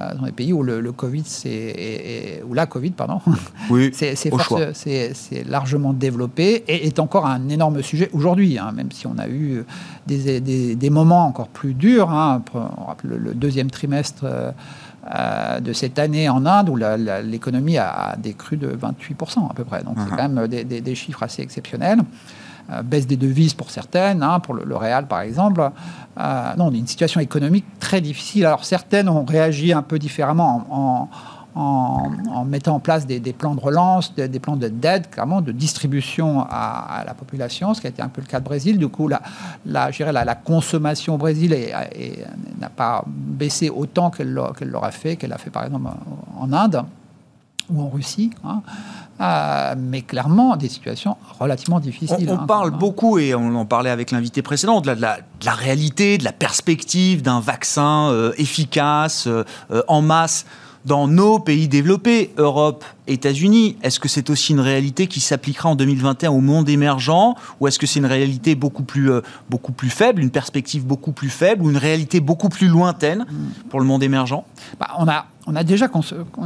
euh, 0.00 0.14
dans 0.14 0.24
les 0.24 0.32
pays 0.32 0.52
où 0.52 0.62
le, 0.62 0.92
Covid, 0.92 1.24
c'est, 1.26 2.42
où 2.48 2.54
la 2.54 2.66
Covid, 2.66 2.92
pardon, 2.92 3.20
oui, 3.70 3.90
c'est, 3.94 4.14
largement 5.46 5.92
développé 5.92 6.64
et 6.68 6.86
est 6.86 6.98
encore 6.98 7.26
un 7.26 7.48
énorme 7.48 7.82
sujet 7.82 8.08
aujourd'hui, 8.12 8.58
hein, 8.58 8.72
même 8.72 8.90
si 8.92 9.06
on 9.06 9.18
a 9.18 9.28
eu 9.28 9.64
des, 10.06 10.40
des, 10.40 10.90
moments 10.90 11.26
encore 11.26 11.48
plus 11.48 11.74
durs. 11.74 12.10
Hein, 12.10 12.42
le, 13.02 13.18
le, 13.18 13.34
deuxième 13.34 13.70
trimestre 13.70 14.22
euh, 14.24 14.52
de 15.04 15.72
cette 15.72 15.98
année 15.98 16.28
en 16.28 16.44
Inde, 16.44 16.68
où 16.68 16.76
l'économie 16.76 17.78
a 17.78 18.16
décru 18.18 18.56
de 18.56 18.68
28% 18.68 19.50
à 19.50 19.54
peu 19.54 19.64
près. 19.64 19.82
Donc, 19.82 19.96
c'est 19.96 20.04
uh-huh. 20.04 20.16
quand 20.16 20.28
même 20.28 20.46
des, 20.46 20.64
des 20.64 20.94
chiffres 20.94 21.22
assez 21.22 21.42
exceptionnels. 21.42 22.00
Euh, 22.72 22.82
baisse 22.82 23.06
des 23.06 23.16
devises 23.16 23.54
pour 23.54 23.70
certaines, 23.70 24.22
hein, 24.22 24.38
pour 24.38 24.54
le, 24.54 24.64
le, 24.64 24.76
Real 24.76 25.08
par 25.08 25.22
exemple. 25.22 25.60
Euh, 25.60 26.54
non, 26.56 26.66
on 26.66 26.72
a 26.72 26.76
une 26.76 26.86
situation 26.86 27.20
économique 27.20 27.64
très 27.80 28.00
difficile. 28.00 28.46
Alors 28.46 28.64
certaines 28.64 29.08
ont 29.08 29.24
réagi 29.24 29.72
un 29.72 29.82
peu 29.82 29.98
différemment 29.98 30.66
en, 30.70 30.76
en, 30.76 31.08
mettant 32.46 32.76
en 32.76 32.80
place 32.80 33.06
des, 33.06 33.20
plans 33.32 33.54
de 33.54 33.60
relance, 33.60 34.14
des, 34.14 34.40
plans 34.40 34.56
d'aide, 34.56 35.10
clairement, 35.10 35.40
de 35.40 35.52
distribution 35.52 36.46
à, 36.48 37.02
la 37.06 37.14
population, 37.14 37.74
ce 37.74 37.80
qui 37.80 37.86
a 37.86 37.90
été 37.90 38.02
un 38.02 38.08
peu 38.08 38.20
le 38.20 38.26
cas 38.26 38.40
de 38.40 38.44
Brésil. 38.44 38.78
Du 38.78 38.88
coup, 38.88 39.08
la, 39.08 39.20
la, 39.66 39.90
la, 39.90 40.24
la 40.24 40.34
consommation 40.34 41.14
au 41.14 41.18
Brésil 41.18 41.56
n'a 42.60 42.70
pas 42.70 43.04
baissé 43.06 43.70
autant 43.70 44.10
qu'elle 44.10 44.32
l'aura 44.32 44.90
fait, 44.90 45.16
qu'elle 45.16 45.32
a 45.32 45.38
fait 45.38 45.50
par 45.50 45.64
exemple 45.64 45.90
en 46.38 46.52
Inde 46.52 46.84
ou 47.70 47.82
en 47.82 47.88
Russie. 47.88 48.30
Hein. 48.44 48.62
Euh, 49.20 49.74
mais 49.76 50.00
clairement 50.00 50.56
des 50.56 50.70
situations 50.70 51.16
relativement 51.38 51.78
difficiles. 51.78 52.30
On, 52.30 52.38
hein, 52.38 52.46
parle 52.46 52.70
beaucoup, 52.70 53.18
et 53.18 53.34
on 53.34 53.54
en 53.54 53.66
parlait 53.66 53.90
avec 53.90 54.12
l'invité 54.12 54.40
précédent, 54.40 54.80
de 54.80 54.90
la, 54.90 55.18
réalité, 55.52 56.16
de 56.16 56.24
la 56.24 56.32
perspective 56.32 57.20
d'un 57.20 57.40
vaccin 57.40 58.08
euh, 58.08 58.32
efficace, 58.38 59.26
euh, 59.26 59.44
en 59.88 60.00
masse, 60.00 60.46
dans 60.84 61.06
nos 61.06 61.38
pays 61.38 61.68
développés, 61.68 62.32
Europe, 62.36 62.84
États-Unis. 63.06 63.76
Est-ce 63.82 64.00
que 64.00 64.08
c'est 64.08 64.30
aussi 64.30 64.52
une 64.52 64.60
réalité 64.60 65.06
qui 65.06 65.20
s'appliquera 65.20 65.68
en 65.68 65.76
2021 65.76 66.30
au 66.30 66.40
monde 66.40 66.68
émergent, 66.68 67.34
ou 67.60 67.68
est-ce 67.68 67.78
que 67.78 67.86
c'est 67.86 67.98
une 67.98 68.06
réalité 68.06 68.54
beaucoup 68.54 68.82
plus, 68.82 69.10
beaucoup 69.48 69.72
plus 69.72 69.90
faible, 69.90 70.22
une 70.22 70.30
perspective 70.30 70.84
beaucoup 70.84 71.12
plus 71.12 71.30
faible, 71.30 71.62
ou 71.62 71.70
une 71.70 71.76
réalité 71.76 72.20
beaucoup 72.20 72.48
plus 72.48 72.68
lointaine 72.68 73.26
pour 73.68 73.80
le 73.80 73.86
monde 73.86 74.02
émergent? 74.02 74.44
Bah, 74.78 74.88
On 74.98 75.08
a 75.08 75.26
on 75.46 75.56
a 75.56 75.64
déjà, 75.64 75.90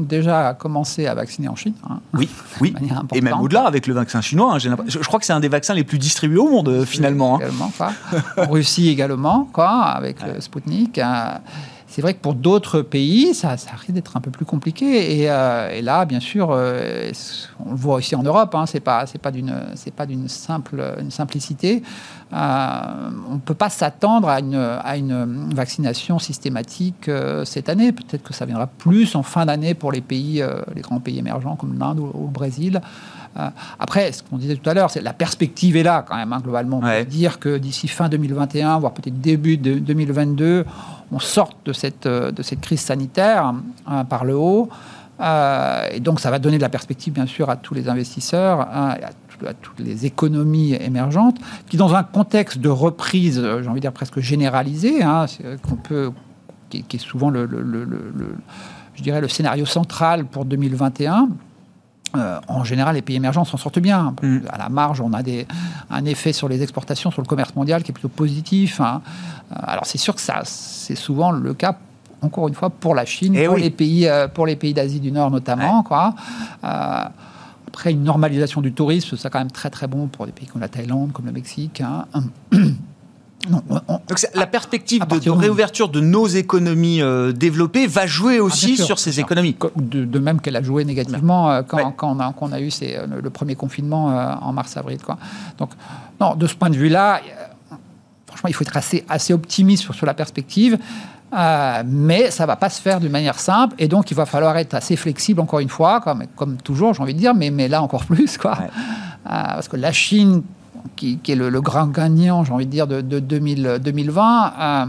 déjà 0.01 0.55
commencé 0.55 1.07
à 1.07 1.15
vacciner 1.15 1.49
en 1.49 1.57
Chine. 1.57 1.75
Hein, 1.89 2.01
oui, 2.15 2.29
oui. 2.61 2.75
Et 3.13 3.21
même 3.21 3.41
au-delà 3.41 3.67
avec 3.67 3.87
le 3.87 3.95
vaccin 3.95 4.21
chinois. 4.21 4.55
Hein, 4.55 4.59
je, 4.59 4.99
crois 5.01 5.19
que 5.19 5.27
c'est 5.27 5.33
un 5.33 5.41
des 5.41 5.49
vaccins 5.49 5.75
les 5.75 5.85
plus 5.85 5.99
distribués 5.99 6.39
au 6.39 6.49
monde 6.49 6.69
euh, 6.69 6.85
finalement. 6.85 7.41
Hein. 7.41 7.93
en 8.37 8.47
Russie 8.51 8.89
également, 8.89 9.49
quoi, 9.53 9.83
avec 9.83 10.23
le 10.23 10.41
Sputnik. 10.41 10.99
C'est 11.95 12.03
vrai 12.03 12.15
que 12.15 12.19
pour 12.19 12.35
d'autres 12.35 12.83
pays, 12.83 13.35
ça, 13.35 13.57
ça 13.57 13.71
risque 13.77 13.93
d'être 13.93 14.17
un 14.17 14.21
peu 14.21 14.33
plus 14.33 14.45
compliqué. 14.45 15.21
Et, 15.21 15.31
euh, 15.31 15.81
là, 15.81 16.05
bien 16.05 16.19
sûr, 16.19 16.49
euh, 16.51 17.13
on 17.65 17.71
le 17.71 17.77
voit 17.77 17.95
aussi 17.95 18.17
en 18.17 18.25
Europe, 18.25 18.53
hein, 18.57 18.67
c'est 18.67 18.81
pas, 18.81 19.07
c'est 19.07 19.21
pas 19.21 19.31
d'une, 19.31 19.55
c'est 19.77 19.95
pas 19.95 20.05
d'une 20.05 20.27
simple, 20.27 20.83
une 20.99 21.13
simplicité. 21.13 21.85
Euh, 22.33 22.81
on 23.31 23.35
ne 23.35 23.39
peut 23.39 23.55
pas 23.55 23.69
s'attendre 23.69 24.29
à 24.29 24.41
une, 24.41 24.57
à 24.57 24.97
une 24.97 25.55
vaccination 25.55 26.19
systématique 26.19 27.09
cette 27.45 27.69
année. 27.69 27.93
Peut-être 27.93 28.25
que 28.25 28.35
ça 28.35 28.45
viendra 28.45 28.67
plus 28.67 29.15
en 29.15 29.23
fin 29.23 29.47
d'année 29.47 29.75
pour 29.75 29.93
les 29.93 30.01
pays, 30.01 30.43
les 30.75 30.83
grands 30.83 30.99
pays 30.99 31.21
émergents 31.21 31.55
comme 31.55 31.79
l'Inde 31.79 32.01
ou, 32.01 32.11
le 32.13 32.33
Brésil. 32.33 32.81
après, 33.79 34.11
ce 34.11 34.25
qu'on 34.25 34.39
disait 34.39 34.57
tout 34.57 34.69
à 34.69 34.75
l'heure, 34.75 34.91
c'est 34.91 35.01
la 35.01 35.13
perspective 35.13 35.77
est 35.77 35.85
là 35.85 36.05
quand 36.05 36.17
même, 36.17 36.33
hein, 36.33 36.41
globalement. 36.43 36.79
On 36.79 36.81
peut 36.81 37.05
dire 37.05 37.39
que 37.39 37.57
d'ici 37.57 37.87
fin 37.87 38.09
2021, 38.09 38.81
voire 38.81 38.95
peut-être 38.95 39.21
début 39.21 39.59
de 39.59 39.79
2022, 39.79 40.65
on 41.13 41.19
sorte 41.19 41.57
de 41.65 41.73
cette, 41.73 42.09
de 42.09 42.43
cette 42.43 42.61
crise 42.61 42.81
sanitaire 42.81 43.55
hein, 43.87 44.05
par 44.05 44.25
le 44.25 44.35
haut. 44.35 44.69
et 45.21 46.01
donc, 46.01 46.21
ça 46.21 46.31
va 46.31 46.39
donner 46.39 46.57
de 46.57 46.63
la 46.63 46.69
perspective, 46.69 47.13
bien 47.13 47.27
sûr, 47.27 47.51
à 47.51 47.57
tous 47.57 47.75
les 47.75 47.89
investisseurs, 47.89 48.61
hein, 48.61 48.97
à 49.47 49.55
toutes 49.55 49.81
les 49.81 50.07
économies 50.07 50.75
émergentes, 50.75 51.37
qui 51.69 51.77
dans 51.77 51.95
un 51.95 52.03
contexte 52.03 52.59
de 52.59 52.69
reprise, 52.69 53.41
j'ai 53.43 53.69
envie 53.69 53.81
de 53.81 53.81
dire 53.81 53.93
presque 53.93 54.21
généralisée, 54.21 55.03
hein, 55.03 55.27
qui, 56.71 56.85
est 56.97 56.99
souvent 56.99 57.31
le, 57.31 57.49
je 58.95 59.03
dirais 59.03 59.21
le 59.21 59.29
scénario 59.29 59.67
central 59.67 60.25
pour 60.25 60.45
2021. 60.45 61.29
Euh, 62.17 62.41
en 62.49 62.65
général, 62.65 62.95
les 62.95 63.03
pays 63.03 63.17
émergents 63.17 63.45
s'en 63.45 63.57
sortent 63.57 63.79
bien. 63.79 64.15
Mm. 64.23 64.39
À 64.49 64.59
la 64.59 64.69
marge, 64.69 65.01
on 65.01 65.13
a 65.13 65.23
des, 65.23 65.47
un 65.91 66.05
effet 66.05 66.33
sur 66.33 66.49
les 66.49 66.63
exportations, 66.63 67.11
sur 67.11 67.23
le 67.23 67.27
commerce 67.27 67.55
mondial 67.55 67.83
qui 67.83 67.91
est 67.91 67.95
plutôt 67.95 68.09
positif. 68.09 68.81
Hein. 68.81 69.03
Euh, 69.53 69.57
alors, 69.63 69.87
c'est 69.87 69.99
sûr 69.99 70.15
que 70.15 70.21
ça, 70.21 70.43
c'est 70.45 70.97
souvent 70.97 71.31
le 71.31 71.55
cas 71.55 71.77
encore 72.23 72.49
une 72.49 72.55
fois, 72.55 72.71
pour 72.71 72.95
la 72.95 73.05
Chine, 73.05 73.35
eh 73.37 73.47
pour, 73.47 73.59
les 73.59 73.69
pays, 73.69 74.09
euh, 74.09 74.29
pour 74.29 74.47
les 74.47 74.57
pays 74.57 74.73
d'Asie 74.73 74.99
du 74.99 75.13
Nord 75.13 75.31
notamment. 75.31 75.83
Quoi. 75.83 76.15
après, 76.63 77.93
une 77.93 78.03
normalisation 78.03 78.63
du 78.63 78.73
tourisme, 78.73 79.19
c'est 79.19 79.29
quand 79.29 79.41
même 79.41 79.51
très 79.51 79.69
très 79.69 79.87
bon 79.87 80.07
pour 80.07 80.25
des 80.25 80.33
pays 80.33 80.47
comme 80.47 80.63
la 80.63 80.69
Thaïlande, 80.69 81.13
comme 81.13 81.27
le 81.27 81.33
Mexique. 81.33 81.83
Hein. 81.83 82.07
Donc 83.49 84.21
la 84.35 84.47
perspective 84.47 85.07
de, 85.07 85.31
réouverture 85.31 85.89
de 85.89 86.01
nos 86.01 86.27
économies 86.27 87.03
euh, 87.03 87.33
développées 87.33 87.87
va 87.87 88.07
jouer 88.07 88.39
ah, 88.39 88.45
aussi 88.45 88.77
sur 88.77 88.99
ces 88.99 89.21
économies. 89.21 89.57
De, 89.77 90.19
même 90.19 90.41
qu'elle 90.41 90.57
a 90.57 90.63
joué 90.63 90.85
négativement 90.85 91.51
euh, 91.51 91.63
quand, 91.63 91.93
quand, 91.93 92.17
on 92.41 92.53
a, 92.53 92.61
eu 92.61 92.71
euh, 92.83 93.07
le 93.23 93.31
premier 93.31 93.55
confinement 93.55 94.07
en 94.41 94.53
mars-avril. 94.53 94.99
Donc, 95.59 95.71
non, 96.21 96.35
de 96.35 96.47
ce 96.47 96.55
point 96.55 96.71
de 96.71 96.77
vue-là, 96.77 97.21
franchement, 98.27 98.49
il 98.49 98.55
faut 98.55 98.65
être 98.65 98.77
assez, 98.77 99.05
assez 99.09 99.33
optimiste 99.33 99.83
sur, 99.83 99.95
sur 99.95 100.07
la 100.07 100.15
perspective. 100.15 100.79
mais 101.33 102.31
ça 102.31 102.45
ne 102.45 102.47
va 102.47 102.57
pas 102.57 102.71
se 102.71 102.81
faire 102.81 103.01
d'une 103.01 103.13
manière 103.13 103.39
simple, 103.39 103.75
et 103.79 103.89
donc 103.89 104.11
il 104.11 104.15
va 104.15 104.25
falloir 104.25 104.57
être 104.57 104.75
assez 104.75 104.97
flexible, 104.97 105.41
encore 105.41 105.61
une 105.61 105.69
fois, 105.69 106.01
comme, 106.01 106.25
comme 106.35 106.57
toujours, 106.57 106.95
j'ai 106.95 107.03
envie 107.03 107.15
de 107.15 107.19
dire, 107.19 107.35
mais, 107.35 107.51
mais 107.51 107.69
là 107.69 107.83
encore 107.83 108.05
plus. 108.05 108.39
Quoi. 108.39 108.57
parce 109.25 109.69
que 109.69 109.77
la 109.77 109.93
Chine, 109.93 110.43
qui, 110.97 111.21
est 111.29 111.35
le, 111.35 111.61
grand 111.61 111.87
gagnant, 111.87 112.45
j'ai 112.45 112.53
envie 112.53 112.67
de 112.67 112.71
dire, 112.71 112.87
de, 112.87 113.01
2020, 113.01 114.53
euh, 114.59 114.87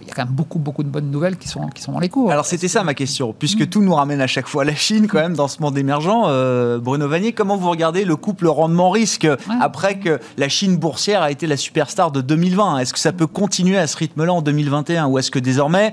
il 0.00 0.08
y 0.08 0.10
a 0.10 0.14
quand 0.14 0.24
même 0.24 0.34
beaucoup, 0.34 0.58
beaucoup 0.58 0.82
de 0.82 0.88
bonnes 0.88 1.10
nouvelles 1.10 1.36
qui 1.36 1.48
sont, 1.48 1.66
qui 1.68 1.82
sont 1.82 1.92
dans 1.92 2.00
les 2.00 2.08
cours. 2.08 2.30
Alors 2.30 2.46
c'était 2.46 2.68
ça 2.68 2.84
ma 2.84 2.94
question, 2.94 3.34
puisque 3.36 3.68
tout 3.68 3.82
nous 3.82 3.94
ramène 3.94 4.20
à 4.20 4.26
chaque 4.26 4.46
fois 4.46 4.62
à 4.62 4.64
la 4.64 4.74
Chine 4.74 5.08
quand 5.08 5.18
même 5.18 5.34
dans 5.34 5.48
ce 5.48 5.60
monde 5.60 5.76
émergent. 5.76 6.24
Euh, 6.26 6.78
Bruno 6.78 7.08
Vanier, 7.08 7.32
comment 7.32 7.56
vous 7.56 7.70
regardez 7.70 8.04
le 8.04 8.16
couple 8.16 8.46
rendement-risque 8.46 9.28
après 9.60 9.98
que 9.98 10.20
la 10.36 10.48
Chine 10.48 10.76
boursière 10.76 11.22
a 11.22 11.30
été 11.30 11.46
la 11.46 11.56
superstar 11.56 12.12
de 12.12 12.20
2020 12.20 12.78
Est-ce 12.78 12.92
que 12.92 13.00
ça 13.00 13.12
peut 13.12 13.26
continuer 13.26 13.78
à 13.78 13.86
ce 13.86 13.96
rythme-là 13.96 14.32
en 14.32 14.42
2021 14.42 15.06
ou 15.06 15.18
est-ce 15.18 15.30
que 15.30 15.38
désormais 15.38 15.92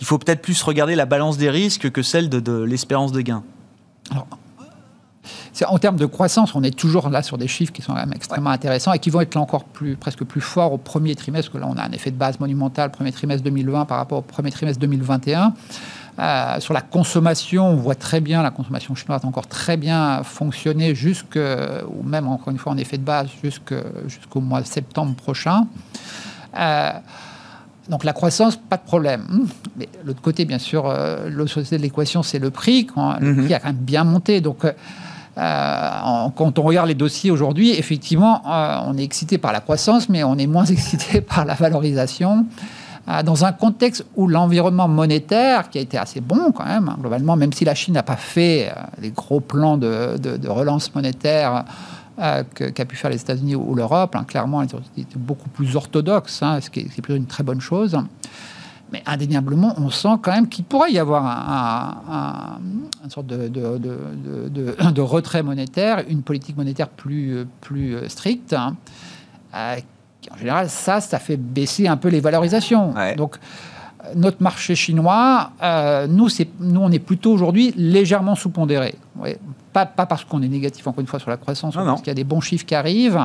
il 0.00 0.06
faut 0.06 0.18
peut-être 0.18 0.42
plus 0.42 0.60
regarder 0.62 0.94
la 0.94 1.06
balance 1.06 1.36
des 1.36 1.50
risques 1.50 1.90
que 1.90 2.02
celle 2.02 2.28
de, 2.28 2.40
de 2.40 2.62
l'espérance 2.62 3.12
de 3.12 3.20
gain 3.20 3.42
Alors, 4.10 4.26
en 5.66 5.78
termes 5.78 5.96
de 5.96 6.06
croissance, 6.06 6.54
on 6.54 6.62
est 6.62 6.76
toujours 6.76 7.08
là 7.10 7.22
sur 7.22 7.38
des 7.38 7.48
chiffres 7.48 7.72
qui 7.72 7.82
sont 7.82 7.92
quand 7.92 8.00
même 8.00 8.12
extrêmement 8.14 8.50
intéressants 8.50 8.92
et 8.92 8.98
qui 8.98 9.10
vont 9.10 9.20
être 9.20 9.34
là 9.34 9.40
encore 9.40 9.64
plus, 9.64 9.96
presque 9.96 10.24
plus 10.24 10.40
forts 10.40 10.72
au 10.72 10.78
premier 10.78 11.14
trimestre, 11.14 11.50
parce 11.50 11.62
que 11.62 11.66
là, 11.66 11.72
on 11.72 11.78
a 11.78 11.86
un 11.86 11.92
effet 11.92 12.10
de 12.10 12.16
base 12.16 12.40
monumental, 12.40 12.90
premier 12.90 13.12
trimestre 13.12 13.44
2020 13.44 13.84
par 13.84 13.98
rapport 13.98 14.18
au 14.18 14.22
premier 14.22 14.50
trimestre 14.50 14.80
2021. 14.80 15.52
Euh, 16.18 16.60
sur 16.60 16.74
la 16.74 16.80
consommation, 16.80 17.68
on 17.68 17.76
voit 17.76 17.94
très 17.94 18.20
bien, 18.20 18.42
la 18.42 18.50
consommation 18.50 18.94
chinoise 18.94 19.22
a 19.24 19.26
encore 19.26 19.46
très 19.46 19.76
bien 19.76 20.22
fonctionné, 20.22 20.94
jusque, 20.94 21.38
ou 21.88 22.02
même 22.02 22.26
encore 22.26 22.50
une 22.50 22.58
fois 22.58 22.72
en 22.72 22.78
effet 22.78 22.98
de 22.98 23.04
base, 23.04 23.28
jusqu'au 23.42 24.40
mois 24.40 24.60
de 24.60 24.66
septembre 24.66 25.14
prochain. 25.14 25.66
Euh, 26.58 26.90
donc 27.88 28.04
la 28.04 28.12
croissance, 28.12 28.56
pas 28.56 28.76
de 28.76 28.84
problème. 28.84 29.46
Mais 29.76 29.88
l'autre 30.04 30.20
côté, 30.20 30.44
bien 30.44 30.58
sûr, 30.58 30.86
euh, 30.86 31.28
l'autre 31.28 31.54
côté 31.54 31.76
de 31.76 31.82
l'équation, 31.82 32.22
c'est 32.22 32.38
le 32.38 32.50
prix. 32.50 32.86
Quand, 32.86 33.18
Le 33.18 33.34
mhm. 33.34 33.44
prix 33.44 33.54
a 33.54 33.58
quand 33.58 33.68
même 33.68 33.76
bien 33.76 34.04
monté. 34.04 34.40
Donc 34.40 34.64
euh, 35.40 36.28
quand 36.36 36.58
on 36.58 36.62
regarde 36.62 36.88
les 36.88 36.94
dossiers 36.94 37.30
aujourd'hui, 37.30 37.70
effectivement, 37.70 38.42
euh, 38.46 38.78
on 38.86 38.98
est 38.98 39.02
excité 39.02 39.38
par 39.38 39.52
la 39.52 39.60
croissance, 39.60 40.08
mais 40.08 40.22
on 40.22 40.36
est 40.36 40.46
moins 40.46 40.64
excité 40.66 41.20
par 41.20 41.44
la 41.44 41.54
valorisation. 41.54 42.46
Euh, 43.08 43.22
dans 43.22 43.46
un 43.46 43.52
contexte 43.52 44.04
où 44.16 44.28
l'environnement 44.28 44.86
monétaire, 44.86 45.70
qui 45.70 45.78
a 45.78 45.80
été 45.80 45.96
assez 45.96 46.20
bon 46.20 46.52
quand 46.52 46.66
même, 46.66 46.90
hein, 46.90 46.96
globalement, 47.00 47.36
même 47.36 47.54
si 47.54 47.64
la 47.64 47.74
Chine 47.74 47.94
n'a 47.94 48.02
pas 48.02 48.16
fait 48.16 48.70
les 49.00 49.10
gros 49.10 49.40
plans 49.40 49.78
de, 49.78 50.46
relance 50.46 50.94
monétaire 50.94 51.64
qu'a 52.18 52.84
pu 52.84 52.96
faire 52.96 53.10
les 53.10 53.18
États-Unis 53.18 53.54
ou, 53.54 53.74
l'Europe, 53.74 54.14
hein, 54.14 54.24
clairement, 54.28 54.60
elle 54.60 54.68
était 54.98 55.16
beaucoup 55.16 55.48
plus 55.48 55.74
orthodoxe, 55.74 56.42
hein, 56.42 56.60
ce 56.60 56.68
qui 56.68 56.80
est, 56.80 57.00
plutôt 57.00 57.16
une 57.16 57.24
très 57.24 57.42
bonne 57.42 57.62
chose. 57.62 57.96
Mais 58.92 59.02
indéniablement, 59.06 59.74
on 59.78 59.90
sent 59.90 60.16
quand 60.20 60.32
même 60.32 60.48
qu'il 60.48 60.64
pourrait 60.64 60.92
y 60.92 60.98
avoir 60.98 61.24
un, 61.24 62.58
une 63.04 63.10
sorte 63.10 63.26
de, 63.26 63.48
de, 63.48 65.00
retrait 65.00 65.42
monétaire, 65.42 66.04
une 66.08 66.22
politique 66.22 66.56
monétaire 66.56 66.88
plus, 66.88 67.46
plus 67.60 67.96
stricte. 68.08 68.52
Hein. 68.52 68.76
Euh, 69.54 69.76
en 70.32 70.36
général, 70.36 70.68
ça, 70.68 71.00
ça 71.00 71.18
fait 71.18 71.36
baisser 71.36 71.88
un 71.88 71.96
peu 71.96 72.08
les 72.08 72.20
valorisations. 72.20 72.94
Donc, 73.16 73.36
notre 74.14 74.42
marché 74.42 74.74
chinois, 74.74 75.52
euh, 75.62 76.06
nous, 76.06 76.28
nous, 76.60 76.80
on 76.80 76.90
est 76.90 76.98
plutôt 76.98 77.32
aujourd'hui 77.32 77.72
légèrement 77.76 78.34
sous-pondéré. 78.34 78.94
Pas, 79.72 79.86
pas, 79.86 80.06
parce 80.06 80.24
qu'on 80.24 80.42
est 80.42 80.48
négatif, 80.48 80.86
encore 80.86 81.00
une 81.00 81.06
fois, 81.06 81.20
sur 81.20 81.30
la 81.30 81.36
croissance, 81.36 81.74
parce 81.74 82.00
qu'il 82.00 82.08
y 82.08 82.10
a 82.10 82.14
des 82.14 82.24
bons 82.24 82.40
chiffres 82.40 82.66
qui 82.66 82.74
arrivent. 82.74 83.20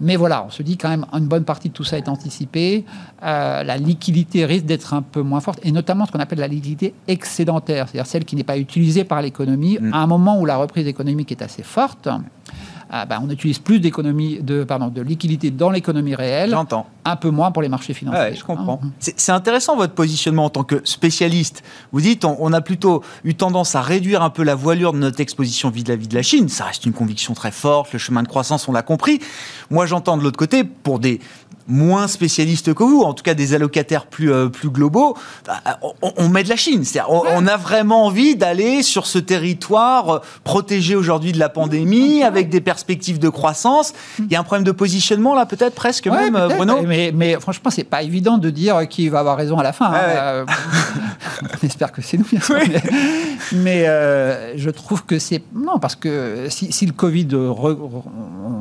Mais 0.00 0.16
voilà, 0.16 0.44
on 0.46 0.50
se 0.50 0.62
dit 0.62 0.76
quand 0.76 0.88
même 0.88 1.06
une 1.12 1.26
bonne 1.26 1.44
partie 1.44 1.68
de 1.68 1.74
tout 1.74 1.84
ça 1.84 1.98
est 1.98 2.08
anticipé. 2.08 2.84
Euh, 3.22 3.62
la 3.62 3.76
liquidité 3.76 4.44
risque 4.44 4.66
d'être 4.66 4.94
un 4.94 5.02
peu 5.02 5.22
moins 5.22 5.40
forte, 5.40 5.60
et 5.64 5.72
notamment 5.72 6.06
ce 6.06 6.12
qu'on 6.12 6.20
appelle 6.20 6.38
la 6.38 6.48
liquidité 6.48 6.94
excédentaire, 7.08 7.88
c'est-à-dire 7.88 8.06
celle 8.06 8.24
qui 8.24 8.36
n'est 8.36 8.44
pas 8.44 8.58
utilisée 8.58 9.04
par 9.04 9.22
l'économie 9.22 9.78
mm. 9.80 9.92
à 9.92 9.98
un 9.98 10.06
moment 10.06 10.40
où 10.40 10.46
la 10.46 10.56
reprise 10.56 10.86
économique 10.86 11.32
est 11.32 11.42
assez 11.42 11.62
forte. 11.62 12.08
Ah, 12.90 13.04
bah, 13.04 13.20
on 13.22 13.28
utilise 13.28 13.58
plus 13.58 13.80
d'économie, 13.80 14.40
de, 14.40 14.64
pardon, 14.64 14.88
de 14.88 15.02
liquidité 15.02 15.50
dans 15.50 15.70
l'économie 15.70 16.14
réelle. 16.14 16.50
J'entends. 16.50 16.86
Un 17.04 17.16
peu 17.16 17.30
moins 17.30 17.50
pour 17.50 17.62
les 17.62 17.68
marchés 17.68 17.92
financiers. 17.92 18.34
je 18.34 18.44
comprends. 18.44 18.80
Hein. 18.82 18.90
C'est 18.98 19.32
intéressant 19.32 19.76
votre 19.76 19.94
positionnement 19.94 20.46
en 20.46 20.50
tant 20.50 20.64
que 20.64 20.80
spécialiste. 20.84 21.62
Vous 21.92 22.00
dites, 22.00 22.24
on, 22.24 22.52
a 22.52 22.60
plutôt 22.60 23.02
eu 23.24 23.34
tendance 23.34 23.74
à 23.74 23.82
réduire 23.82 24.22
un 24.22 24.30
peu 24.30 24.42
la 24.42 24.54
voilure 24.54 24.92
de 24.92 24.98
notre 24.98 25.20
exposition 25.20 25.70
vis-à-vis 25.70 26.08
de 26.08 26.14
la 26.14 26.22
Chine. 26.22 26.48
Ça 26.48 26.64
reste 26.64 26.86
une 26.86 26.92
conviction 26.92 27.34
très 27.34 27.50
forte. 27.50 27.92
Le 27.92 27.98
chemin 27.98 28.22
de 28.22 28.28
croissance, 28.28 28.68
on 28.68 28.72
l'a 28.72 28.82
compris. 28.82 29.20
Moi, 29.70 29.86
j'entends 29.86 30.16
de 30.16 30.22
l'autre 30.22 30.38
côté, 30.38 30.64
pour 30.64 30.98
des 30.98 31.20
moins 31.68 32.08
spécialistes 32.08 32.72
que 32.72 32.82
vous, 32.82 33.02
en 33.02 33.12
tout 33.12 33.22
cas 33.22 33.34
des 33.34 33.54
allocataires 33.54 34.06
plus, 34.06 34.32
euh, 34.32 34.48
plus 34.48 34.70
globaux, 34.70 35.16
bah, 35.46 35.60
on, 36.16 36.28
met 36.28 36.42
de 36.42 36.48
la 36.48 36.56
Chine. 36.56 36.82
On, 37.08 37.22
on, 37.26 37.46
a 37.46 37.56
vraiment 37.56 38.06
envie 38.06 38.36
d'aller 38.36 38.82
sur 38.82 39.06
ce 39.06 39.18
territoire 39.18 40.10
euh, 40.10 40.18
protégé 40.44 40.96
aujourd'hui 40.96 41.32
de 41.32 41.38
la 41.38 41.50
pandémie, 41.50 42.22
avec 42.22 42.48
des 42.48 42.62
perspectives 42.62 43.18
de 43.18 43.28
croissance. 43.28 43.92
Il 44.18 44.32
y 44.32 44.36
a 44.36 44.40
un 44.40 44.44
problème 44.44 44.64
de 44.64 44.72
positionnement 44.72 45.34
là, 45.34 45.44
peut-être 45.44 45.74
presque 45.74 46.06
même, 46.06 46.36
euh, 46.36 46.48
Bruno? 46.48 46.82
Mais, 46.82 47.12
mais 47.14 47.38
franchement, 47.38 47.70
c'est 47.70 47.84
pas 47.84 48.02
évident 48.02 48.38
de 48.38 48.48
dire 48.48 48.88
qui 48.88 49.08
va 49.10 49.20
avoir 49.20 49.36
raison 49.36 49.58
à 49.58 49.62
la 49.62 49.74
fin. 49.74 49.92
Hein. 49.92 50.46
on 51.42 51.66
espère 51.66 51.92
que 51.92 52.00
c'est 52.00 52.16
nous, 52.16 52.26
bien 52.30 52.40
sûr. 52.40 52.56
Mais, 53.52 53.84
je 54.56 54.70
trouve 54.70 55.04
que 55.04 55.18
c'est... 55.18 55.42
Non, 55.54 55.78
parce 55.78 55.96
que 55.96 56.46
si, 56.48 56.86
le 56.86 56.92
Covid 56.92 57.28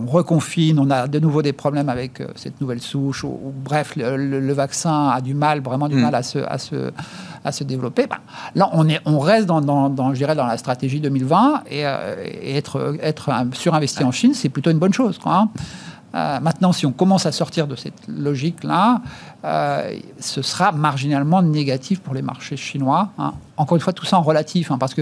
reconfine, 0.08 0.80
on 0.80 0.90
a 0.92 1.08
de 1.08 1.20
nouveau 1.20 1.42
des 1.42 1.54
problèmes 1.54 1.90
avec 1.90 2.22
cette 2.36 2.60
nouvelle 2.60 2.82
ou, 2.98 3.14
bref, 3.64 3.94
le, 3.96 4.54
vaccin 4.54 5.10
a 5.10 5.22
du 5.22 5.34
mal, 5.34 5.62
vraiment 5.62 5.88
du 5.88 5.96
mm. 5.96 6.02
mal 6.02 6.16
à 6.16 6.24
se, 6.24 6.40
à 6.40 6.58
se, 6.58 6.92
à 7.44 7.52
se 7.52 7.64
développer. 7.64 8.08
Ben, 8.08 8.18
là, 8.56 8.70
on, 8.74 8.88
est, 8.90 9.00
on 9.06 9.20
reste 9.20 9.46
dans, 9.46 9.62
dans, 9.62 10.14
je 10.14 10.18
dirais, 10.18 10.36
dans 10.36 10.46
la 10.46 10.58
stratégie 10.58 11.00
2020 11.00 11.64
euh, 11.72 12.16
et, 12.42 12.58
être, 12.58 12.98
être 13.02 13.30
surinvesti 13.54 14.04
en 14.04 14.12
Chine, 14.12 14.34
c'est 14.34 14.50
plutôt 14.50 14.72
une 14.72 14.80
bonne 14.80 14.94
chose. 14.94 15.18
Quoi, 15.18 15.36
hein. 15.36 15.50
Euh, 16.16 16.40
maintenant, 16.40 16.72
si 16.72 16.86
on 16.86 16.92
commence 16.92 17.26
à 17.26 17.32
sortir 17.32 17.68
de 17.68 17.76
cette 17.76 18.08
logique-là, 18.08 19.02
euh, 19.44 19.98
ce 20.20 20.42
sera 20.42 20.72
marginalement 20.72 21.42
négatif 21.42 22.00
pour 22.00 22.14
les 22.14 22.22
marchés 22.22 22.56
chinois. 22.56 23.10
Hein. 23.18 23.34
Encore 23.58 23.76
une 23.76 23.82
fois, 23.82 23.94
tout 23.94 24.06
ça 24.06 24.18
en 24.18 24.22
relatif, 24.22 24.72
hein, 24.72 24.78
parce 24.80 24.94
que 24.94 25.02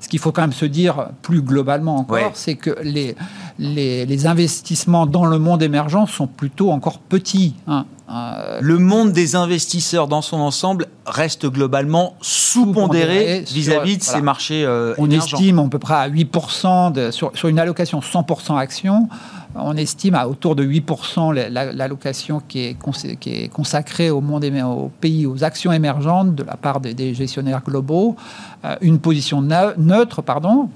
ce 0.00 0.08
qu'il 0.08 0.20
faut 0.20 0.30
quand 0.30 0.42
même 0.42 0.52
se 0.52 0.64
dire 0.64 1.08
plus 1.22 1.42
globalement 1.42 1.96
encore, 1.96 2.30
c'est 2.34 2.54
que 2.54 2.76
les, 2.82 3.16
les, 3.58 4.26
investissements 4.26 5.06
dans 5.06 5.26
le 5.26 5.38
monde 5.38 5.62
émergent 5.62 6.06
sont 6.06 6.26
plutôt 6.26 6.70
encore 6.70 6.98
petits. 6.98 7.56
Hein. 7.66 7.86
Euh, 8.10 8.58
le 8.60 8.78
monde 8.78 9.12
des 9.12 9.34
investisseurs 9.34 10.08
dans 10.08 10.22
son 10.22 10.36
ensemble 10.36 10.86
reste 11.06 11.46
globalement 11.46 12.16
sous-pondéré 12.20 13.44
vis-à-vis 13.50 13.96
de 13.96 14.02
ces 14.02 14.20
marchés 14.20 14.66
On 14.98 15.10
estime 15.10 15.58
à 15.58 15.68
peu 15.68 15.78
près 15.78 15.94
à 15.94 16.08
8% 16.08 16.92
de, 16.92 17.10
sur, 17.10 17.32
sur, 17.34 17.48
une 17.48 17.58
allocation 17.58 18.00
100% 18.00 18.58
actions 18.58 19.08
on 19.54 19.76
estime 19.76 20.14
à 20.14 20.28
autour 20.28 20.56
de 20.56 20.64
8% 20.64 21.32
l'allocation 21.32 22.42
qui, 22.46 22.60
est, 22.60 22.76
qui 23.18 23.48
consacrée 23.48 24.10
au 24.10 24.20
monde 24.20 24.44
au 24.64 24.90
pays, 25.00 25.26
aux 25.26 25.44
actions 25.44 25.72
émergentes 25.72 26.34
de 26.34 26.42
la 26.42 26.56
part 26.56 26.80
des, 26.80 27.14
gestionnaires 27.14 27.62
globaux, 27.62 28.16
euh, 28.64 28.76
une 28.80 28.98
position 28.98 29.42
neutre, 29.42 30.22
pardon, 30.22 30.68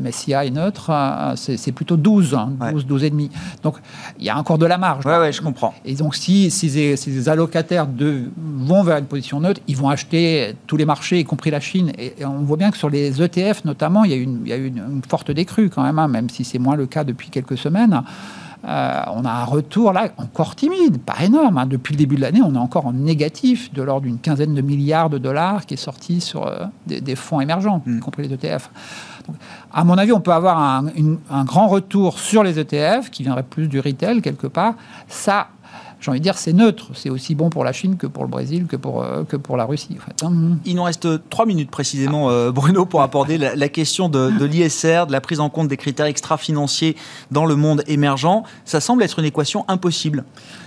MSCI 0.00 0.50
neutre, 0.50 0.90
c'est 1.36 1.72
plutôt 1.72 1.96
12, 1.96 2.36
12, 2.72 2.86
12 2.86 3.04
et 3.04 3.10
demi. 3.10 3.30
Donc 3.62 3.76
il 4.18 4.24
y 4.24 4.30
a 4.30 4.38
encore 4.38 4.58
de 4.58 4.66
la 4.66 4.78
marge. 4.78 5.04
Oui, 5.06 5.12
ouais, 5.12 5.32
je 5.32 5.42
comprends. 5.42 5.74
Et 5.84 5.94
donc 5.94 6.14
si 6.14 6.50
ces, 6.50 7.28
allocataires 7.28 7.86
de, 7.86 8.24
vont 8.36 8.82
vers 8.82 8.98
une 8.98 9.06
position 9.06 9.40
neutre, 9.40 9.60
ils 9.68 9.76
vont 9.76 9.88
acheter 9.88 10.54
tous 10.66 10.76
les 10.76 10.84
marchés, 10.84 11.20
y 11.20 11.24
compris 11.24 11.50
la 11.50 11.60
Chine. 11.60 11.92
Et, 11.98 12.14
on 12.24 12.42
voit 12.42 12.56
bien 12.56 12.70
que 12.70 12.76
sur 12.76 12.90
les 12.90 13.22
ETF 13.22 13.64
notamment, 13.64 14.04
il 14.04 14.10
y 14.10 14.14
a 14.14 14.16
eu 14.16 14.22
une, 14.22 14.40
il 14.44 14.48
y 14.48 14.52
a 14.52 14.56
une, 14.56 14.78
une 14.78 15.02
forte 15.08 15.30
décrue 15.30 15.70
quand 15.70 15.82
même, 15.82 15.98
hein, 15.98 16.08
même 16.08 16.28
si 16.30 16.44
c'est 16.44 16.58
moins 16.58 16.76
le 16.76 16.86
cas 16.86 17.04
depuis 17.04 17.30
quelques 17.30 17.58
semaines. 17.58 18.02
Euh, 18.66 19.02
on 19.12 19.24
a 19.24 19.30
un 19.30 19.44
retour 19.44 19.92
là 19.92 20.08
encore 20.16 20.54
timide, 20.56 20.98
pas 20.98 21.22
énorme. 21.22 21.58
Hein. 21.58 21.66
Depuis 21.66 21.92
le 21.92 21.98
début 21.98 22.16
de 22.16 22.22
l'année, 22.22 22.40
on 22.42 22.54
est 22.54 22.58
encore 22.58 22.86
en 22.86 22.92
négatif 22.92 23.72
de 23.72 23.82
l'ordre 23.82 24.02
d'une 24.02 24.18
quinzaine 24.18 24.54
de 24.54 24.62
milliards 24.62 25.10
de 25.10 25.18
dollars 25.18 25.66
qui 25.66 25.74
est 25.74 25.78
sorti 25.78 26.20
sur 26.20 26.46
euh, 26.46 26.64
des, 26.86 27.16
fonds 27.16 27.40
émergents, 27.40 27.82
y 27.86 27.90
hmm. 27.90 28.00
compris 28.00 28.26
les 28.26 28.34
ETF. 28.34 28.70
à 29.72 29.84
mon 29.84 29.98
avis, 29.98 30.12
on 30.12 30.20
peut 30.20 30.32
avoir 30.32 30.58
un, 30.58 30.86
un, 31.30 31.44
grand 31.44 31.68
retour 31.68 32.18
sur 32.18 32.42
les 32.42 32.58
ETF 32.58 33.10
qui 33.10 33.22
viendrait 33.22 33.42
plus 33.42 33.68
du 33.68 33.80
retail 33.80 34.22
quelque 34.22 34.46
part. 34.46 34.74
Ça, 35.08 35.48
j'ai 36.04 36.10
envie 36.10 36.20
de 36.20 36.24
dire, 36.24 36.36
c'est 36.36 36.52
neutre. 36.52 36.88
C'est 36.92 37.08
aussi 37.08 37.34
bon 37.34 37.48
pour 37.48 37.64
la 37.64 37.72
Chine 37.72 37.96
que 37.96 38.06
pour 38.06 38.24
le 38.24 38.28
Brésil, 38.28 38.66
que 38.66 38.76
pour, 38.76 39.02
euh, 39.02 39.24
que 39.24 39.36
pour 39.36 39.56
la 39.56 39.64
Russie. 39.64 39.96
Hein. 40.22 40.58
Il 40.66 40.76
nous 40.76 40.82
reste 40.82 41.08
trois 41.30 41.46
minutes 41.46 41.70
précisément, 41.70 42.28
euh, 42.28 42.52
Bruno, 42.52 42.84
pour 42.84 43.00
aborder 43.00 43.38
la, 43.38 43.68
question 43.70 44.10
de, 44.10 44.44
l'ISR, 44.44 45.06
de 45.06 45.12
la 45.12 45.22
prise 45.22 45.40
en 45.40 45.48
compte 45.48 45.68
des 45.68 45.78
critères 45.78 46.04
extra-financiers 46.04 46.94
dans 47.30 47.46
le 47.46 47.56
monde 47.56 47.82
émergent. 47.86 48.42
Ça 48.66 48.80
semble 48.80 49.02
être 49.02 49.18
une 49.18 49.24
équation 49.24 49.64
impossible. 49.66 50.24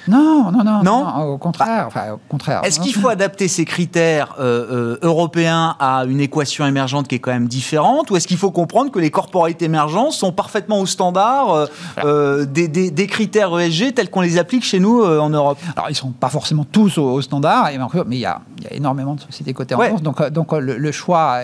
Non, 0.08 0.52
non, 0.52 0.64
non. 0.64 0.82
Non, 0.82 1.34
au 1.34 1.38
contraire. 1.38 1.86
Enfin, 1.86 2.14
au 2.14 2.20
contraire. 2.30 2.62
Est-ce 2.64 2.80
qu'il 2.80 2.96
faut 2.96 3.10
adapter 3.10 3.48
ces 3.48 3.66
critères 3.66 4.34
euh, 4.40 4.98
européens 5.04 5.76
à 5.80 6.06
une 6.06 6.20
équation 6.20 6.66
émergente 6.66 7.08
qui 7.08 7.14
est 7.14 7.20
quand 7.20 7.32
même 7.32 7.48
différente 7.48 8.10
Ou 8.10 8.16
est-ce 8.16 8.28
qu'il 8.28 8.38
faut 8.38 8.52
comprendre 8.52 8.90
que 8.90 8.98
les 8.98 9.12
corporates 9.12 9.62
émergents 9.62 10.10
sont 10.10 10.32
parfaitement 10.32 10.80
au 10.80 10.88
standard 10.88 11.68
des, 12.04 12.68
des, 12.68 12.90
des, 12.90 13.08
critères 13.08 13.58
ESG 13.60 13.94
tels 13.94 14.10
qu'on 14.10 14.22
les 14.22 14.40
applique 14.40 14.64
chez 14.64 14.80
nous 14.80 15.04
en 15.04 15.27
Europe 15.30 15.60
Alors, 15.76 15.90
ils 15.90 15.94
ne 15.94 15.98
sont 15.98 16.12
pas 16.12 16.30
forcément 16.30 16.64
tous 16.64 16.98
au, 16.98 17.22
standard, 17.22 17.70
mais 18.08 18.18
il 18.18 18.20
y, 18.20 18.26
a, 18.26 18.42
énormément 18.72 19.16
de 19.16 19.22
sociétés 19.22 19.54
cotées 19.54 19.76
en 19.76 19.80
France. 19.80 20.02
Donc, 20.02 20.22
euh, 20.22 20.30
donc 20.30 20.54
euh, 20.54 20.60
le, 20.60 20.92
choix, 20.92 21.40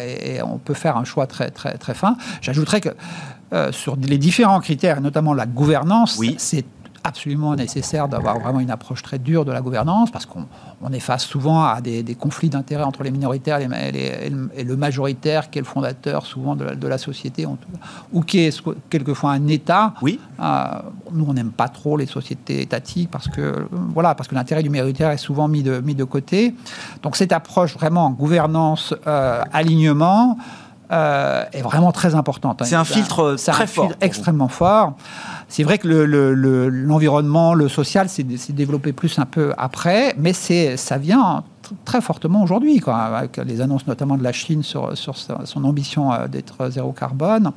on 0.45 0.57
peut 0.57 0.73
faire 0.73 0.97
un 0.97 1.03
choix 1.03 1.27
très, 1.27 1.49
très, 1.49 1.77
très 1.77 1.93
fin. 1.93 2.17
J'ajouterais 2.41 2.81
que 2.81 2.89
euh, 3.53 3.71
sur 3.71 3.95
les 3.95 4.17
différents 4.17 4.59
critères, 4.59 4.99
notamment 4.99 5.33
la 5.33 5.45
gouvernance, 5.45 6.19
c'est 6.37 6.65
absolument 7.03 7.55
nécessaire 7.55 8.07
d'avoir 8.07 8.39
vraiment 8.39 8.59
une 8.59 8.71
approche 8.71 9.03
très 9.03 9.19
dure 9.19 9.45
de 9.45 9.51
la 9.51 9.61
gouvernance 9.61 10.09
parce 10.11 10.25
qu'on 10.25 10.45
est 10.93 10.99
face 10.99 11.25
souvent 11.25 11.63
à 11.63 11.81
des, 11.81 12.15
conflits 12.15 12.49
d'intérêts 12.49 12.83
entre 12.83 13.03
les 13.03 13.11
minoritaires 13.11 13.59
et, 13.59 14.29
le 14.29 14.75
majoritaire 14.77 15.49
qui 15.49 15.59
est 15.59 15.61
le 15.61 15.67
fondateur 15.67 16.25
souvent 16.25 16.55
de 16.55 16.87
la, 16.87 16.97
société 16.97 17.45
ou 18.13 18.21
qui 18.21 18.39
est 18.39 18.63
quelquefois 18.89 19.31
un 19.31 19.47
État. 19.47 19.93
Oui. 20.01 20.19
Euh, 20.39 20.63
nous, 21.11 21.25
on 21.27 21.33
n'aime 21.33 21.51
pas 21.51 21.67
trop 21.67 21.97
les 21.97 22.05
sociétés 22.05 22.61
étatiques 22.61 23.09
parce 23.11 23.27
que 23.27 23.67
voilà 23.71 24.15
parce 24.15 24.29
que 24.29 24.35
l'intérêt 24.35 24.63
du 24.63 24.69
minoritaire 24.69 25.09
est 25.09 25.17
souvent 25.17 25.47
mis 25.47 25.63
de, 25.63 25.79
mis 25.79 25.95
de 25.95 26.03
côté. 26.03 26.55
Donc 27.01 27.17
cette 27.17 27.31
approche 27.31 27.73
vraiment 27.73 28.11
gouvernance, 28.11 28.93
euh, 29.07 29.41
alignement. 29.51 30.37
Euh, 30.93 31.43
est 31.53 31.61
vraiment 31.61 31.91
très 31.91 32.13
importante. 32.13 32.61
Hein. 32.61 32.65
C'est 32.65 32.75
un 32.75 32.83
filtre 32.83 33.35
très 33.47 33.65
fort. 33.65 33.91
extrêmement 33.99 34.47
fort. 34.47 34.93
C'est 35.47 35.63
vrai 35.63 35.79
que 35.79 35.87
l'environnement, 35.87 37.55
le, 37.55 37.67
social 37.67 38.09
s'est 38.09 38.23
développé 38.49 38.93
plus 38.93 39.17
un 39.17 39.25
peu 39.25 39.53
après, 39.57 40.13
mais 40.19 40.33
ça 40.33 40.97
vient 40.97 41.43
très 41.85 42.01
fortement 42.01 42.43
aujourd'hui, 42.43 42.81
avec 42.85 43.37
les 43.37 43.61
annonces 43.61 43.87
notamment 43.87 44.17
de 44.17 44.23
la 44.23 44.33
Chine 44.33 44.61
sur, 44.61 44.95
sur 44.95 45.15
son 45.17 45.63
ambition 45.63 46.13
euh, 46.13 46.27
d'être 46.27 46.69
zéro 46.69 46.91
carbone. 46.91 47.51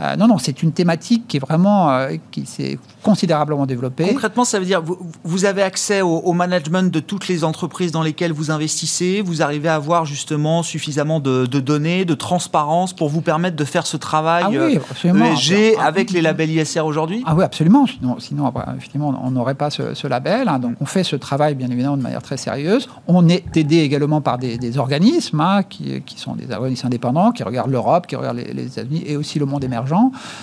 Euh, 0.00 0.14
non, 0.14 0.28
non, 0.28 0.38
c'est 0.38 0.62
une 0.62 0.70
thématique 0.70 1.26
qui 1.26 1.38
est 1.38 1.40
vraiment 1.40 1.90
euh, 1.90 2.12
qui 2.30 2.46
s'est 2.46 2.78
considérablement 3.02 3.66
développée. 3.66 4.06
Concrètement, 4.06 4.44
ça 4.44 4.60
veut 4.60 4.64
dire 4.64 4.80
vous, 4.80 4.96
vous 5.24 5.44
avez 5.44 5.62
accès 5.62 6.02
au, 6.02 6.32
management 6.32 6.92
de 6.92 7.00
toutes 7.00 7.26
les 7.26 7.42
entreprises 7.42 7.90
dans 7.90 8.02
lesquelles 8.02 8.32
vous 8.32 8.52
investissez. 8.52 9.22
Vous 9.22 9.42
arrivez 9.42 9.68
à 9.68 9.74
avoir 9.74 10.04
justement 10.04 10.62
suffisamment 10.62 11.18
de, 11.18 11.46
données, 11.46 12.04
de 12.04 12.14
transparence 12.14 12.92
pour 12.92 13.08
vous 13.08 13.22
permettre 13.22 13.56
de 13.56 13.64
faire 13.64 13.86
ce 13.86 13.96
travail 13.96 14.44
ah 14.46 14.50
oui, 14.50 14.78
ESG 15.04 15.52
euh, 15.52 15.80
avec 15.80 16.12
les 16.12 16.20
labels 16.20 16.50
ISR 16.50 16.80
aujourd'hui? 16.80 17.24
Ah 17.26 17.34
oui, 17.34 17.42
absolument. 17.42 17.86
Sinon, 17.86 18.20
sinon 18.20 18.52
effectivement, 18.76 19.20
on 19.24 19.32
n'aurait 19.32 19.56
pas 19.56 19.70
ce, 19.70 20.06
label. 20.06 20.48
Hein. 20.48 20.60
Donc, 20.60 20.76
on 20.80 20.86
fait 20.86 21.02
ce 21.02 21.16
travail 21.16 21.56
bien 21.56 21.68
évidemment 21.68 21.96
de 21.96 22.02
manière 22.02 22.22
très 22.22 22.36
sérieuse. 22.36 22.88
On 23.08 23.28
est 23.28 23.56
aidé 23.56 23.78
également 23.78 24.20
par 24.20 24.38
des, 24.38 24.78
organismes 24.78 25.40
hein, 25.40 25.62
qui, 25.64 26.02
sont 26.16 26.36
des 26.36 26.52
organismes 26.52 26.86
indépendants 26.86 27.32
qui 27.32 27.42
regardent 27.42 27.70
l'Europe, 27.70 28.06
qui 28.06 28.14
regardent 28.14 28.36
les, 28.36 28.52
les 28.52 28.66
États-Unis 28.66 29.02
et 29.06 29.16
aussi 29.16 29.40
le 29.40 29.46
monde 29.46 29.64
émergent 29.64 29.87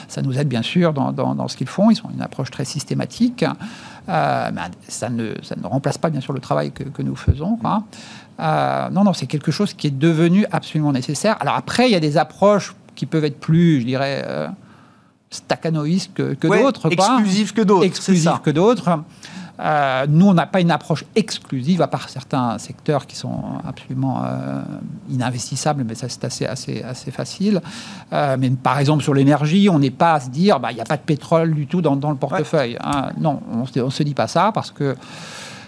ça 0.07 0.21
nous 0.21 0.37
aide 0.37 0.47
bien 0.47 0.61
sûr 0.61 0.93
dans, 0.93 1.47
ce 1.47 1.57
qu'ils 1.57 1.67
font. 1.67 1.91
Ils 1.91 1.99
ont 2.03 2.09
une 2.13 2.21
approche 2.21 2.51
très 2.51 2.65
systématique. 2.65 3.45
Euh, 4.07 4.51
mais 4.53 4.61
ça, 4.87 5.09
ne, 5.09 5.33
ça 5.41 5.55
ne 5.55 5.65
remplace 5.65 5.97
pas 5.97 6.09
bien 6.09 6.21
sûr 6.21 6.33
le 6.33 6.39
travail 6.39 6.71
que, 6.71 7.01
nous 7.01 7.15
faisons. 7.15 7.57
Euh, 8.39 8.89
non, 8.89 9.03
non, 9.03 9.13
c'est 9.13 9.27
quelque 9.27 9.51
chose 9.51 9.73
qui 9.73 9.87
est 9.87 9.97
devenu 9.97 10.45
absolument 10.51 10.91
nécessaire. 10.91 11.37
Alors 11.39 11.55
après, 11.55 11.87
il 11.87 11.91
y 11.91 11.95
a 11.95 11.99
des 11.99 12.17
approches 12.17 12.75
qui 12.95 13.05
peuvent 13.05 13.25
être 13.25 13.39
plus, 13.39 13.81
je 13.81 13.85
dirais, 13.85 14.23
euh, 14.27 14.47
staccanoïstes 15.29 16.13
que, 16.13 16.33
que 16.33 16.47
d'autres. 16.47 16.91
Exclusives 16.91 17.53
que 17.53 17.61
d'autres. 17.61 17.85
Exclusives 17.85 18.39
que 18.43 18.51
d'autres. 18.51 18.99
Euh, 19.59 20.05
nous, 20.09 20.27
on 20.27 20.33
n'a 20.33 20.45
pas 20.45 20.59
une 20.59 20.71
approche 20.71 21.05
exclusive, 21.15 21.81
à 21.81 21.87
part 21.87 22.09
certains 22.09 22.57
secteurs 22.57 23.07
qui 23.07 23.15
sont 23.15 23.39
absolument 23.65 24.23
euh, 24.23 24.61
ininvestissables, 25.09 25.83
mais 25.87 25.95
ça, 25.95 26.09
c'est 26.09 26.25
assez, 26.25 26.45
assez, 26.45 26.83
assez 26.83 27.11
facile. 27.11 27.61
Euh, 28.11 28.35
mais 28.39 28.49
par 28.49 28.79
exemple, 28.79 29.03
sur 29.03 29.13
l'énergie, 29.13 29.69
on 29.69 29.79
n'est 29.79 29.91
pas 29.91 30.15
à 30.15 30.19
se 30.19 30.29
dire, 30.29 30.59
bah, 30.59 30.71
il 30.71 30.75
n'y 30.75 30.81
a 30.81 30.85
pas 30.85 30.97
de 30.97 31.03
pétrole 31.03 31.53
du 31.53 31.67
tout 31.67 31.81
dans, 31.81 31.95
le 31.95 32.17
portefeuille. 32.17 32.77
Hein. 32.83 33.11
Non, 33.19 33.41
on 33.51 33.83
ne 33.85 33.89
se 33.89 34.03
dit 34.03 34.13
pas 34.13 34.27
ça 34.27 34.51
parce 34.53 34.71
que 34.71 34.95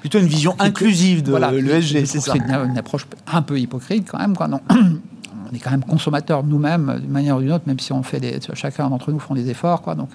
plutôt 0.01 0.19
une 0.19 0.27
vision 0.27 0.55
inclusive 0.59 1.23
de 1.23 1.35
l'ESG, 1.35 2.05
c'est 2.05 2.19
ça. 2.19 2.33
C'est 2.33 2.39
une, 2.39 2.77
approche 2.77 3.07
un 3.31 3.41
peu 3.41 3.59
hypocrite 3.59 4.09
quand 4.11 4.19
même. 4.19 4.35
Quoi. 4.35 4.47
Non. 4.47 4.59
on 4.69 5.55
est 5.55 5.59
quand 5.59 5.71
même 5.71 5.83
consommateurs 5.83 6.43
nous-mêmes, 6.43 6.99
d'une 6.99 7.09
manière 7.09 7.37
ou 7.37 7.39
d'une 7.39 7.53
autre, 7.53 7.63
même 7.67 7.79
si 7.79 7.93
on 7.93 8.03
fait 8.03 8.19
des, 8.19 8.39
chacun 8.53 8.89
d'entre 8.89 9.11
nous 9.13 9.19
font 9.19 9.33
des 9.33 9.49
efforts. 9.49 9.81
Quoi. 9.81 9.95
Donc, 9.95 10.09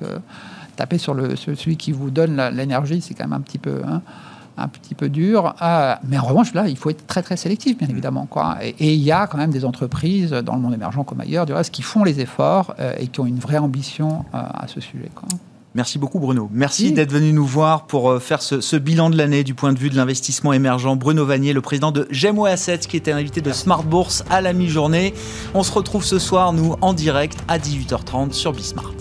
taper 0.77 0.99
sur 0.99 1.15
le, 1.15 1.37
celui 1.37 1.77
qui 1.77 1.93
vous 1.93 2.11
donne 2.11 2.41
l'énergie, 2.55 3.01
c'est 3.01 3.15
quand 3.15 3.25
même 3.25 3.33
un 3.33 3.41
petit 3.41 3.59
peu. 3.59 3.83
Hein, 3.87 4.03
un 4.57 4.69
petit 4.69 4.95
peu 4.95 5.09
dur. 5.09 5.55
Euh, 5.63 5.95
mais 6.09 6.19
en 6.19 6.25
revanche, 6.25 6.55
là, 6.55 6.69
il 6.69 6.77
faut 6.77 6.91
être 6.91 7.07
très 7.07 7.23
très 7.23 7.37
sélectif, 7.37 7.79
bien 7.79 7.89
évidemment. 7.89 8.27
Quoi. 8.27 8.59
Et, 8.63 8.95
il 8.95 9.01
y 9.01 9.13
a 9.13 9.27
quand 9.27 9.39
même 9.39 9.51
des 9.51 9.65
entreprises 9.65 10.31
dans 10.31 10.55
le 10.55 10.61
monde 10.61 10.75
émergent 10.75 11.05
comme 11.07 11.21
ailleurs, 11.21 11.47
du 11.47 11.53
reste, 11.53 11.73
qui 11.73 11.83
font 11.83 12.05
les 12.05 12.21
efforts 12.21 12.75
euh, 12.79 12.95
et 12.99 13.09
qui 13.09 13.21
ont 13.21 13.27
une 13.27 13.39
vraie 13.39 13.59
ambition 13.59 14.25
euh, 14.35 14.39
à 14.39 14.67
ce 14.69 14.81
sujet. 14.81 15.11
Quoi. 15.15 15.29
Merci 15.75 15.99
beaucoup 15.99 16.19
Bruno. 16.19 16.51
Merci 16.53 16.93
d'être 16.93 17.13
venu 17.13 17.33
nous 17.33 17.47
voir 17.47 17.87
pour 17.87 18.21
faire 18.21 18.43
ce, 18.43 18.77
bilan 18.77 19.09
de 19.09 19.17
l'année 19.17 19.43
du 19.43 19.55
point 19.55 19.73
de 19.73 19.79
vue 19.79 19.89
de 19.89 19.97
l'investissement 19.97 20.53
émergent. 20.53 20.95
Bruno 20.99 21.25
Vanier, 21.25 21.55
le 21.55 21.63
président 21.63 21.93
de 21.93 22.07
Gemway 22.11 22.51
Assets, 22.51 22.81
qui 22.81 22.99
était 22.99 23.13
invité 23.13 23.41
de 23.41 23.53
Smart 23.53 23.83
Bourse 23.83 24.23
à 24.29 24.43
la 24.43 24.53
mi-journée. 24.53 25.15
On 25.55 25.63
se 25.63 25.73
retrouve 25.73 26.05
ce 26.05 26.19
soir, 26.19 26.53
nous, 26.53 26.77
en 26.83 26.93
direct 26.93 27.39
à 27.49 27.59
18h30 27.59 28.33
sur 28.33 28.53
Bismart. 28.53 28.93